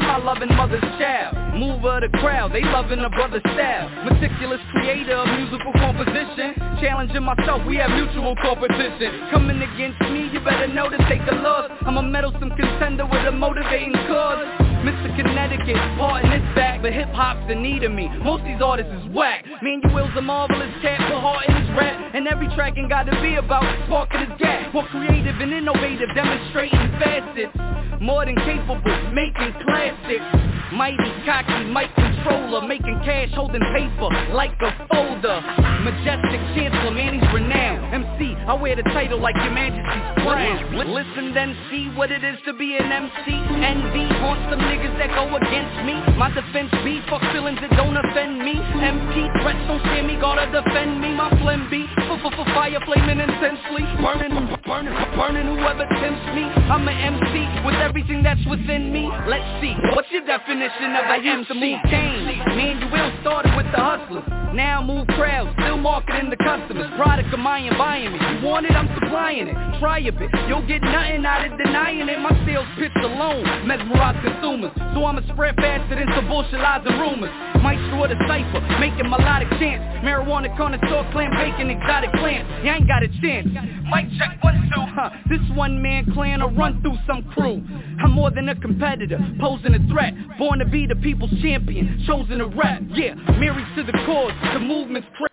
[0.00, 1.36] I'm my loving mother's child.
[1.54, 3.88] Mover of the crowd, they loving a brother's style.
[4.04, 6.54] Meticulous creator of musical composition.
[6.80, 9.28] Challenging myself, we have mutual competition.
[9.30, 11.70] Coming against me, you better know to take a look.
[11.82, 14.69] I'm a meddlesome contender with a motivating cause.
[14.80, 15.14] Mr.
[15.14, 18.08] Connecticut, part in this back, but hip hop's in need of me.
[18.24, 19.44] Most these artists is whack.
[19.92, 23.34] Will's a marvelous cat, put heart in his rap, and every track ain't gotta be
[23.34, 24.72] about sparking his gap.
[24.72, 27.52] More creative and innovative, demonstrating facets.
[28.00, 28.80] More than capable,
[29.12, 30.24] making classics.
[30.72, 35.42] Mighty, cocky, mic controller, making cash, holding paper like a folder.
[35.82, 37.92] Majestic chancellor, man, he's renowned.
[37.92, 40.94] MC, I wear the title like your majesty's crown.
[40.94, 43.34] Listen then see what it is to be an MC.
[43.60, 45.98] Envy haunts them niggas that go against me.
[46.14, 48.54] My defense be fuck feelings that don't offend me.
[48.54, 51.10] MP threats don't scare me, gotta defend me.
[51.10, 51.90] My phlegm be
[52.28, 53.82] for fire flaming intensely.
[53.98, 54.36] Burning,
[54.66, 56.44] burning, burning whoever tempts me.
[56.68, 59.08] I'm an MC with everything that's within me.
[59.26, 61.80] Let's see, what's your definition of an MC?
[61.88, 62.26] Kane,
[62.56, 64.24] me and you will started with the hustlers.
[64.52, 66.90] Now move crowds, still marketing the customers.
[66.96, 68.20] Product of my environment.
[68.20, 69.56] You want it, I'm supplying it.
[69.80, 72.18] Try a bit, you'll get nothing out of denying it.
[72.20, 74.59] My sales pitch alone mesmerize consumers.
[74.68, 77.30] So I'ma spread faster than some bullshit lies and rumors.
[77.62, 79.84] Maestro of the cipher, making melodic chants.
[80.04, 82.50] Marijuana connoisseur, clan bacon, exotic plants.
[82.64, 83.48] You ain't got a chance.
[83.88, 84.84] Mic check one two.
[84.92, 85.10] Huh.
[85.28, 87.62] This one man clan will run through some crew.
[88.02, 90.14] I'm more than a competitor, posing a threat.
[90.38, 92.82] Born to be the people's champion, chosen to rap.
[92.90, 95.28] Yeah, married to the cause, the movement's cra-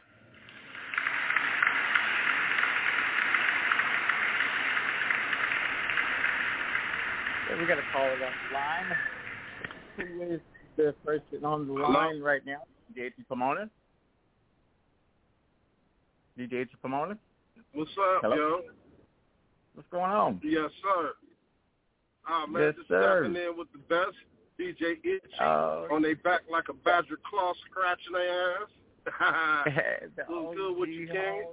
[7.50, 9.17] Yeah, we got a caller on the line.
[9.98, 10.40] Who is
[10.76, 12.62] the person on the line right now?
[12.96, 13.70] DJ Itchy Pomona?
[16.38, 17.18] DJ Pomona?
[17.74, 18.36] What's up, Hello?
[18.36, 18.60] yo?
[19.74, 20.40] What's going on?
[20.44, 21.12] Yes, sir.
[22.28, 23.24] Ah, man, Yes, just sir.
[23.24, 24.16] stepping in with the best.
[24.60, 25.88] DJ Itchy Oh.
[25.92, 28.70] on their back like a badger claw scratching their ass.
[30.16, 31.46] the What's good with you, King?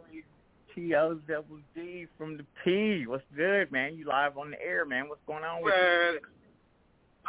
[0.74, 1.14] T.O.
[1.28, 3.06] Double D from the P.
[3.06, 3.94] What's good, man?
[3.94, 5.08] You live on the air, man.
[5.08, 6.14] What's going on with Man,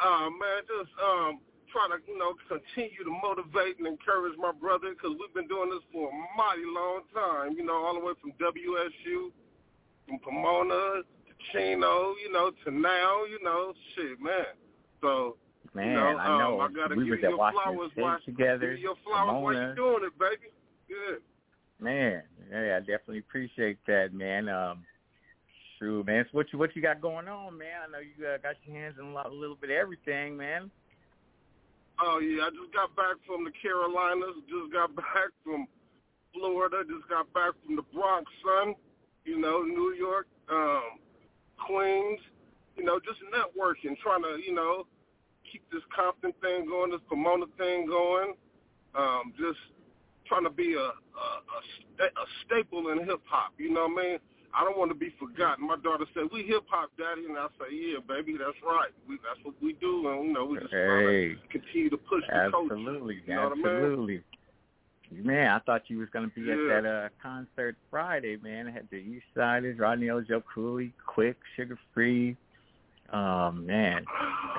[0.04, 1.40] uh, man, just um,
[1.72, 5.70] trying to, you know, continue to motivate and encourage my brother because we've been doing
[5.70, 9.32] this for a mighty long time, you know, all the way from WSU,
[10.08, 14.56] from Pomona to Chino, you know, to now, you know, shit, man.
[15.02, 15.38] So.
[15.74, 16.62] Man, you know, I know.
[16.62, 18.70] um, I gotta we give was you at your Washington flowers, State while- together.
[18.72, 19.70] Give you your flowers while Pomona.
[19.70, 20.52] you doing it, baby.
[20.88, 21.22] Good.
[21.84, 24.48] Man, yeah, I definitely appreciate that, man.
[24.48, 24.86] Um,
[25.80, 26.26] shoot, man.
[26.32, 27.88] So what you what you got going on, man?
[27.88, 30.38] I know you uh, got your hands in a, lot, a little bit of everything,
[30.38, 30.72] man.
[32.00, 34.36] Oh yeah, I just got back from the Carolinas.
[34.48, 35.68] Just got back from
[36.34, 36.84] Florida.
[36.88, 38.76] Just got back from the Bronx, son.
[39.24, 41.00] You know, New York, um,
[41.66, 42.20] Queens.
[42.76, 44.86] You know, just networking, trying to you know
[45.50, 48.34] keep this Compton thing going, this Pomona thing going.
[48.96, 49.60] Um, just
[50.28, 51.60] trying to be a a, a,
[51.96, 53.54] sta- a staple in hip hop.
[53.58, 54.20] You know what I mean?
[54.56, 55.68] I don't want to be forgotten.
[55.68, 58.92] My daughter said, "We hip hop, daddy," and I say, "Yeah, baby, that's right.
[59.08, 60.86] We that's what we do, and you know, we just hey.
[60.86, 63.66] trying to continue to push the culture." Absolutely, You know I mean?
[63.66, 64.24] absolutely.
[65.12, 68.68] Man, I thought you was gonna be at that uh concert Friday, man.
[68.68, 70.22] I had the East Siders, Rodney O.
[70.22, 72.36] Joe Cooley, Quik, Suga Free.
[73.12, 74.04] Um, man,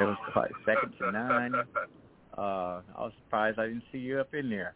[0.00, 1.54] it was quite second to none.
[2.36, 4.74] Uh, I was surprised I didn't see you up in there.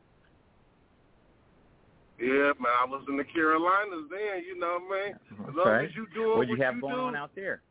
[2.21, 4.45] Yeah, man, I was in the Carolinas then.
[4.47, 5.15] You know what I mean?
[5.49, 5.87] As long Okay.
[5.87, 7.63] as you doing What you what have you going do, on out there?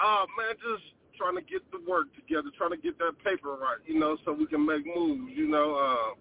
[0.00, 0.84] Oh man, just
[1.16, 4.32] trying to get the work together, trying to get that paper right, you know, so
[4.32, 6.14] we can make moves, you know, uh,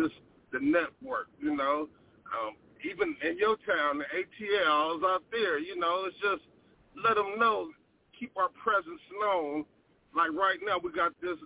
[0.00, 0.14] just
[0.52, 1.86] the network, you know.
[2.32, 6.42] Um, even in your town, the ATLs out there, you know, it's just
[7.04, 7.68] let them know,
[8.18, 9.64] keep our presence known.
[10.16, 11.36] Like right now, we got this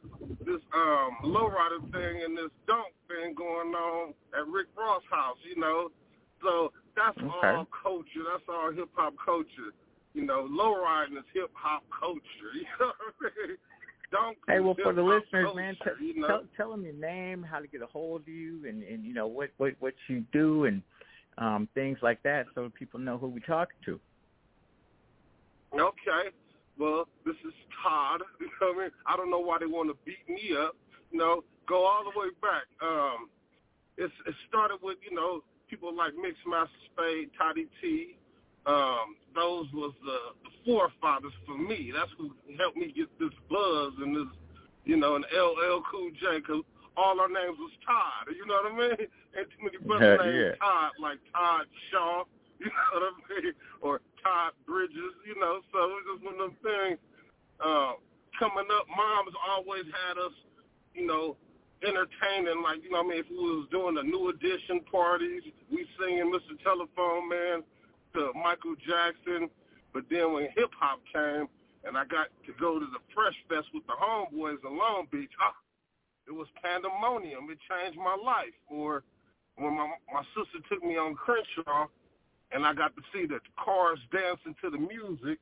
[0.47, 5.61] this um lowrider thing and this dunk thing going on at Rick Ross' house, you
[5.61, 5.91] know.
[6.43, 7.31] So that's Okay.
[7.31, 8.25] all culture.
[8.31, 9.73] That's all hip hop culture.
[10.15, 12.21] You know, lowriding is hip hop culture.
[12.55, 13.57] You know what I mean?
[14.47, 16.27] Hey, well, for the listeners, culture, man, t- you know?
[16.29, 19.13] tell, tell them your name, how to get a hold of you, and and you
[19.13, 20.83] know what what what you do, and
[21.39, 23.99] um things like that, so people know who we're talking to.
[25.73, 26.31] Okay.
[26.79, 28.23] Well, this is Todd.
[28.41, 28.91] You know what I mean?
[29.07, 30.77] I don't know why they want to beat me up.
[31.11, 32.65] You know, go all the way back.
[32.83, 33.29] Um,
[33.97, 38.17] it's it started with you know people like Mixmaster Spade, Toddy Tee.
[38.67, 41.93] Um, those was the, the forefathers for me.
[41.93, 44.31] That's who helped me get this buzz and this,
[44.87, 46.41] you know, and LL Cool J.
[46.41, 46.65] Cause
[46.97, 48.33] all our names was Todd.
[48.33, 49.09] You know what I mean?
[49.37, 50.57] Ain't too many brothers Yeah, named yeah.
[50.63, 52.25] Todd like Todd Shaw.
[52.63, 53.53] You know what I mean?
[53.83, 55.13] Or Todd Bridges.
[55.27, 56.99] You know, so it was just one of them things.
[57.59, 57.99] Uh,
[58.39, 60.33] coming up, moms always had us,
[60.95, 61.37] you know,
[61.83, 62.63] entertaining.
[62.63, 65.87] Like you know, what I mean, if we was doing the new edition parties, we
[65.99, 66.55] singing Mr.
[66.63, 67.63] Telephone Man
[68.15, 69.51] to Michael Jackson.
[69.93, 71.47] But then when hip hop came,
[71.85, 75.31] and I got to go to the Fresh Fest with the homeboys in Long Beach,
[75.41, 75.55] ah,
[76.27, 77.51] it was pandemonium.
[77.51, 78.57] It changed my life.
[78.69, 79.05] Or
[79.57, 81.87] when my my sister took me on Crenshaw,
[82.53, 85.39] and I got to see the cars dancing to the music,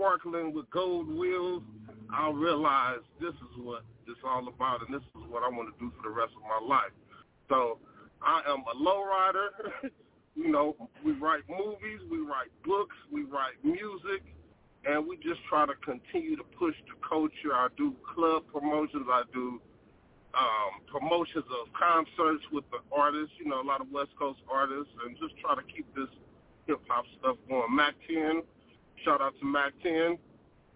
[0.00, 1.62] sparkling with gold wheels,
[2.12, 5.78] I realized this is what it's all about, and this is what I want to
[5.78, 6.92] do for the rest of my life.
[7.50, 7.78] So
[8.22, 9.90] I am a lowrider.
[10.34, 10.74] you know,
[11.04, 14.24] we write movies, we write books, we write music,
[14.86, 17.52] and we just try to continue to push the culture.
[17.52, 19.04] I do club promotions.
[19.06, 19.60] I do
[20.32, 24.92] um, promotions of concerts with the artists, you know, a lot of West Coast artists,
[25.04, 26.08] and just try to keep this
[26.66, 27.74] hip-hop stuff going.
[27.74, 28.42] Mac 10,
[29.04, 30.18] shout out to Mac 10,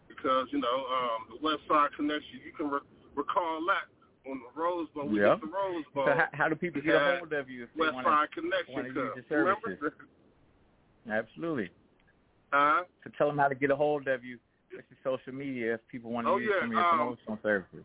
[0.08, 2.80] because, you know, um, the Westside Connection, you can re-
[3.14, 5.08] recall that on the Rose Bowl.
[5.08, 5.34] We Yeah.
[5.34, 6.06] did the Rose Bowl.
[6.06, 8.28] So how, how do people get a hold of you if they West want Side
[8.34, 9.16] to Connection want to use Cup.
[9.16, 9.80] your services?
[9.80, 9.94] Remember?
[11.10, 11.70] Absolutely.
[12.52, 12.84] Huh?
[13.04, 14.38] So tell them how to get a hold of you.
[14.72, 16.88] What's your social media if people want to Oh, use yeah, some of your um,
[16.90, 17.84] promotional services?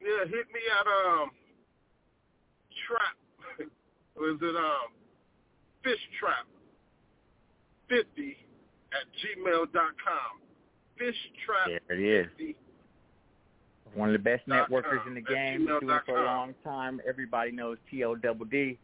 [0.00, 1.30] Yeah, hit me at um
[2.86, 3.16] trap.
[4.16, 4.92] Was it um
[5.82, 6.46] fish trap
[7.88, 8.36] fifty
[8.94, 10.40] at gmail dot com.
[10.98, 12.54] Fish trap There it is.
[13.94, 15.08] One of the best networkers com.
[15.08, 15.66] in the game.
[15.66, 17.00] Doing it for a long time.
[17.06, 18.16] Everybody knows T.O.
[18.16, 18.78] Double D.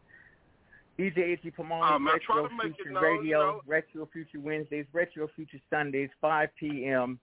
[0.99, 3.61] DJ Itchy Pomona, um, try Retro Future known, Radio, you know.
[3.65, 7.19] Retro Future Wednesdays, Retro Future Sundays, 5 p.m.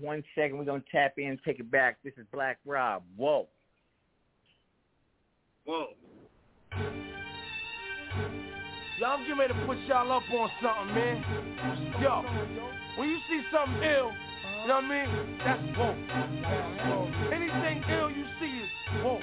[0.00, 1.98] One second, we're going to tap in, take it back.
[2.04, 3.02] This is Black Rob.
[3.16, 3.48] Whoa.
[5.64, 5.88] Whoa.
[8.98, 11.20] Y'all, I'm getting ready to put y'all up on something, man.
[12.00, 12.24] Yo,
[12.96, 14.10] when you see something ill,
[14.62, 15.38] you know what I mean?
[15.44, 15.92] That's whoa.
[17.28, 18.70] Anything ill you see is
[19.04, 19.20] whoa.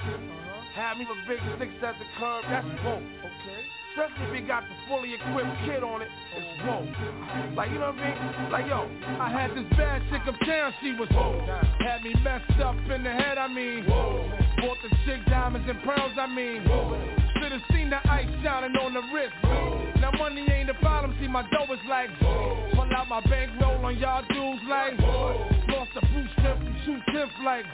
[0.76, 3.02] Have me with big six at the curb, that's whoa.
[3.02, 3.66] Okay.
[3.90, 6.86] Especially if you got the fully equipped kid on it, it's oh.
[6.86, 7.54] whoa.
[7.56, 8.52] Like, you know what I mean?
[8.52, 8.88] Like, yo,
[9.18, 11.44] I had this bad chick uptown, she was whoa.
[11.80, 13.86] Had me messed up in the head, I mean.
[13.86, 14.30] Whoa.
[14.58, 16.62] Bought the chick diamonds and pearls, I mean.
[16.62, 17.23] Whoa.
[17.44, 19.36] Should've seen the ice shining on the wrist.
[20.00, 22.08] Now money ain't a problem, see my dough is like
[22.72, 24.98] Pull out my bankroll on y'all dudes like
[25.68, 27.66] Lost a blue strip from two tenths like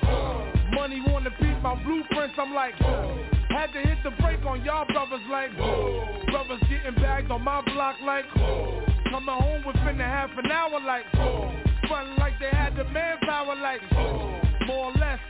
[0.72, 5.22] Money wanna beat my blueprints, I'm like Had to hit the brake on y'all brothers
[5.30, 10.80] like Brothers getting bagged on my block like Coming home within a half an hour
[10.80, 11.06] like
[11.86, 15.20] Frontin' like they had the manpower like More or less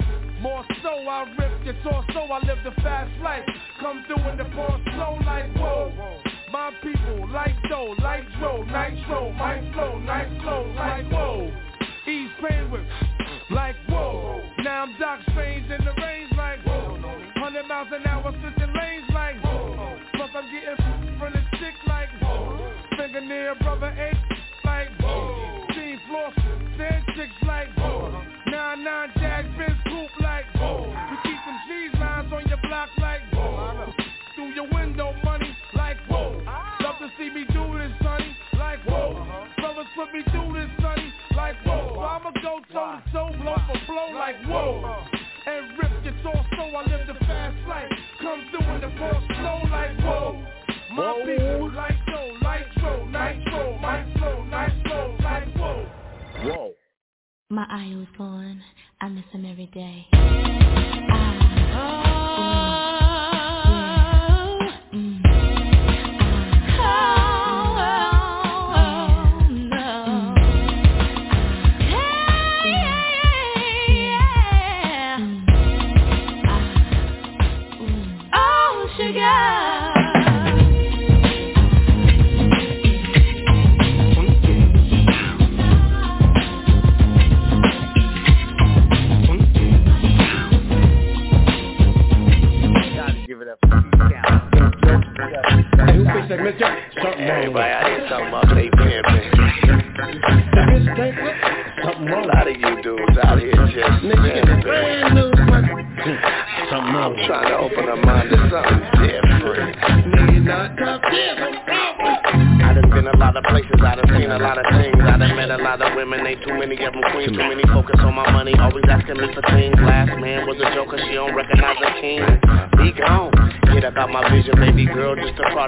[0.40, 3.44] more so, I rip your torso, I live the fast life.
[3.78, 5.92] Come through in the ball slow like whoa.
[6.50, 11.52] My people like dough, like dro, nitro, my flow, nice flow, like whoa.
[12.08, 12.86] Ease pain with
[13.50, 14.40] like whoa.
[14.64, 16.96] Now I'm Doc Strange in the range like whoa.
[17.36, 19.98] Hundred miles an hour switching lanes like whoa.
[20.14, 22.08] Plus I'm getting from the stick like
[22.96, 24.16] Seven, eight,
[24.64, 25.66] like whoa.
[25.74, 28.29] Team flossing, ten chicks like whoa.
[28.50, 30.82] Nine, nine, jag, Benz coupe like whoa.
[30.82, 33.92] We keep them G's lines on your block like whoa.
[34.34, 36.42] Through your window, money like whoa.
[36.82, 39.24] Love to see me do this, sonny, like whoa.
[39.56, 41.92] Brothers put me through this, sonny, like whoa.
[41.94, 45.19] So I'ma go toe to toe, blow for blow like whoa.
[57.52, 58.62] My idol's gone.
[59.00, 60.06] I miss him every day.
[60.12, 60.20] Gotta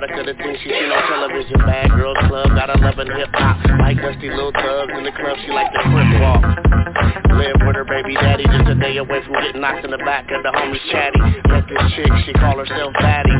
[0.03, 1.59] product of the things she seen on television.
[1.62, 5.70] Bad Girls Club, got 11 hip-hop Like dusty little thugs in the club, she like
[5.73, 6.43] the crip walk.
[7.39, 10.27] Live with her baby daddy, just a day away from getting knocked in the back
[10.31, 11.23] of the homies chatty.
[11.47, 13.35] Met this chick, she call herself Fatty.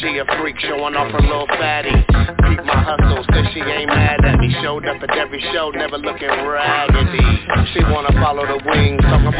[0.00, 1.92] She a freak, showing off her little fatty.
[1.92, 4.50] Keep my hustle, said she ain't mad at me.
[4.62, 7.24] Showed up at every show, never looking raggedy.
[7.72, 8.58] She wanna follow the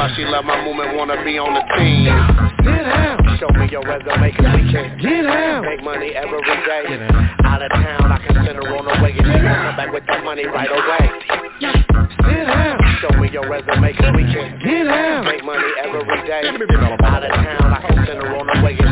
[0.07, 2.07] wings she love my movement, wanna be on the team
[2.63, 3.19] Get out.
[3.39, 5.65] Show me your resume, cause we can Get out.
[5.65, 6.85] Make money every day
[7.45, 10.07] Out of town, I can send her on her way And she come back with
[10.07, 11.11] that money right away
[11.61, 12.79] Get out.
[13.01, 15.25] Show me your resume, cause we can Get out.
[15.25, 18.86] Make money every day Out of town, I can send her on her way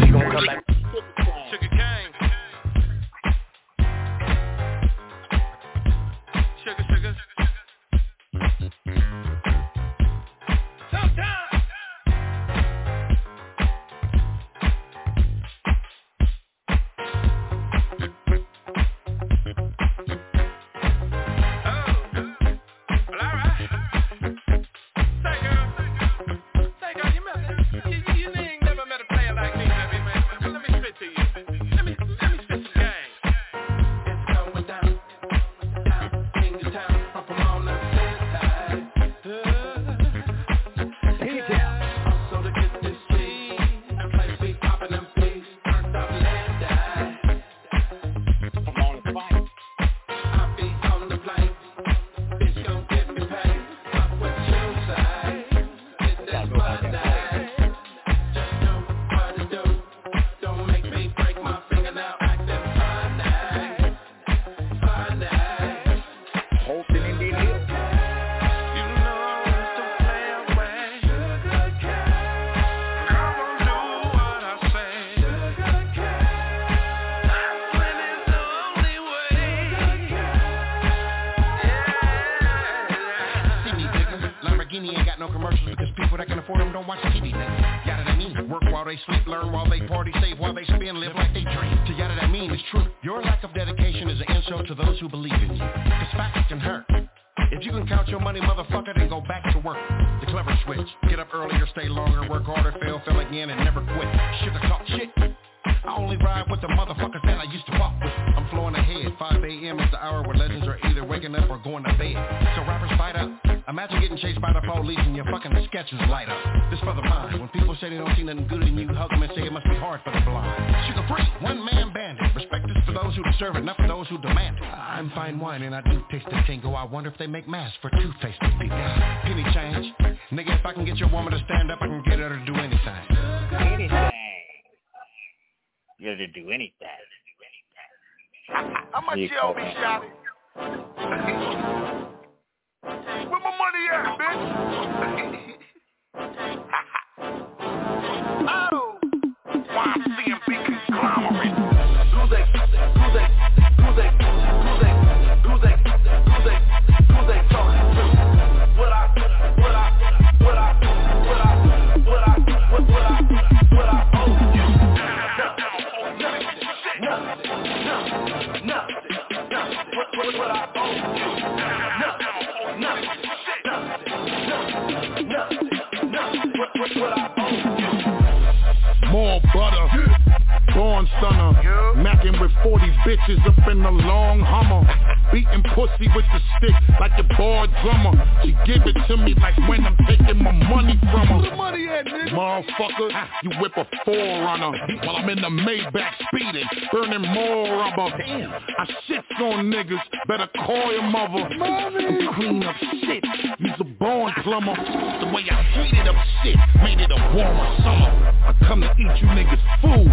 [187.62, 188.12] a drummer.
[188.42, 191.50] She give it to me like when I'm taking my money from her.
[191.50, 192.30] The money at, nigga?
[192.30, 194.72] Motherfucker, you whip a forerunner
[195.04, 198.16] while I'm in the Maybach speeding, burning more rubber.
[198.18, 201.48] Damn, I shits on niggas, better call your mother.
[201.56, 202.28] Mommy.
[202.34, 203.24] Clean up shit,
[203.58, 204.74] you's a born plumber.
[204.74, 208.10] The way I heated up shit made it a warmer summer.
[208.44, 210.08] I come to eat you niggas food,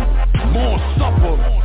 [0.54, 1.62] more supper.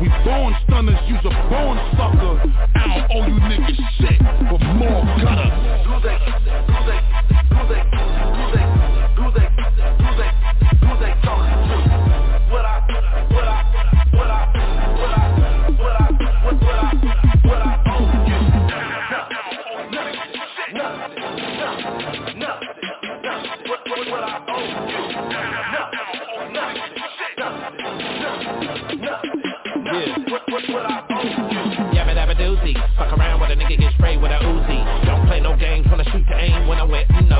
[0.00, 2.36] We born stunners, you's a born sucker.
[2.76, 4.20] I don't owe you niggas shit,
[4.50, 4.95] but more
[32.96, 34.55] Fuck around with a nigga get sprayed with a Uzi.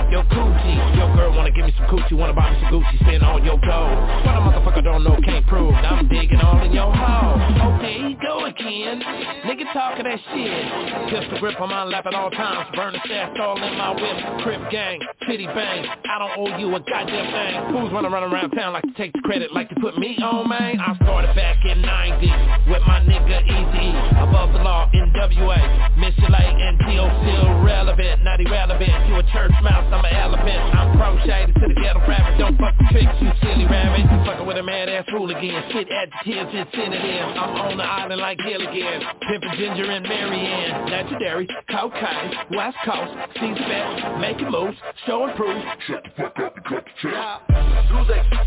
[0.07, 0.96] Up your coochie.
[1.17, 3.89] Girl wanna give me some coochie, wanna buy me some Gucci, spend all your dough.
[4.25, 5.73] What a motherfucker don't know can't prove.
[5.73, 7.41] Now I'm digging all in your hole.
[7.77, 9.01] Okay, go again.
[9.49, 11.09] Nigga talking that shit.
[11.09, 12.69] Pistol grip on my lap at all times.
[12.77, 14.43] Burning stash all in my whip.
[14.45, 15.87] Crip gang, city bang.
[15.89, 17.73] I don't owe you a goddamn thing.
[17.73, 20.49] Fools wanna run around town like to take the credit, like to put me on,
[20.49, 20.79] man.
[20.81, 23.89] I started back in 90 with my nigga Eazy
[24.21, 27.09] above the law, NWA, Miss Lay and T.O.
[27.25, 29.09] still relevant, not irrelevant.
[29.09, 30.61] You a church mouse, I'm an elephant.
[30.75, 32.39] I'm crocheted to the ghetto rabbit.
[32.39, 34.11] Don't fuck the tricks, you silly rabbit.
[34.11, 35.63] You fucking with a mad ass hooligan.
[35.71, 37.37] Shit adjectives and synonyms.
[37.39, 39.03] I'm on the island like Gilligan.
[39.23, 40.91] Pimpin' Ginger and Mary Ann.
[40.91, 44.77] Legendary, cocaine, West Coast, C-SPAC, making moves,
[45.07, 45.63] showing proof.
[45.87, 47.47] Shut the fuck up and cut the check.
[47.47, 48.41] Do they, do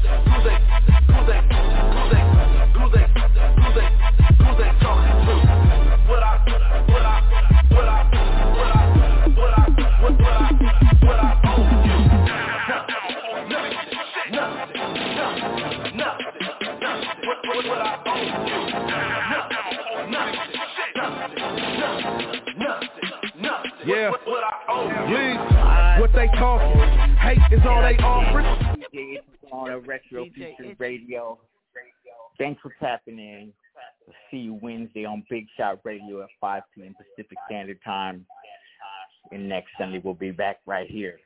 [0.44, 0.60] they,
[1.08, 2.26] do they, do they,
[2.74, 3.59] do they, do they,
[23.90, 24.12] Yeah.
[24.12, 25.18] What, what I owe you?
[25.18, 26.02] Leave.
[26.02, 27.16] What they talking?
[27.18, 28.46] Hate is all they offering.
[28.92, 31.40] It's on a Retro Future Radio.
[32.38, 33.52] Thanks for tapping in.
[34.06, 36.96] We'll see you Wednesday on Big Shot Radio at 5 p.m.
[36.96, 38.26] Pacific Standard Time.
[39.32, 41.20] And next Sunday we'll be back right here.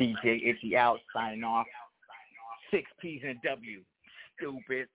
[0.00, 1.66] DJ Itchy out, signing off.
[2.72, 3.80] Six P's and a W.
[4.36, 4.88] Stupid.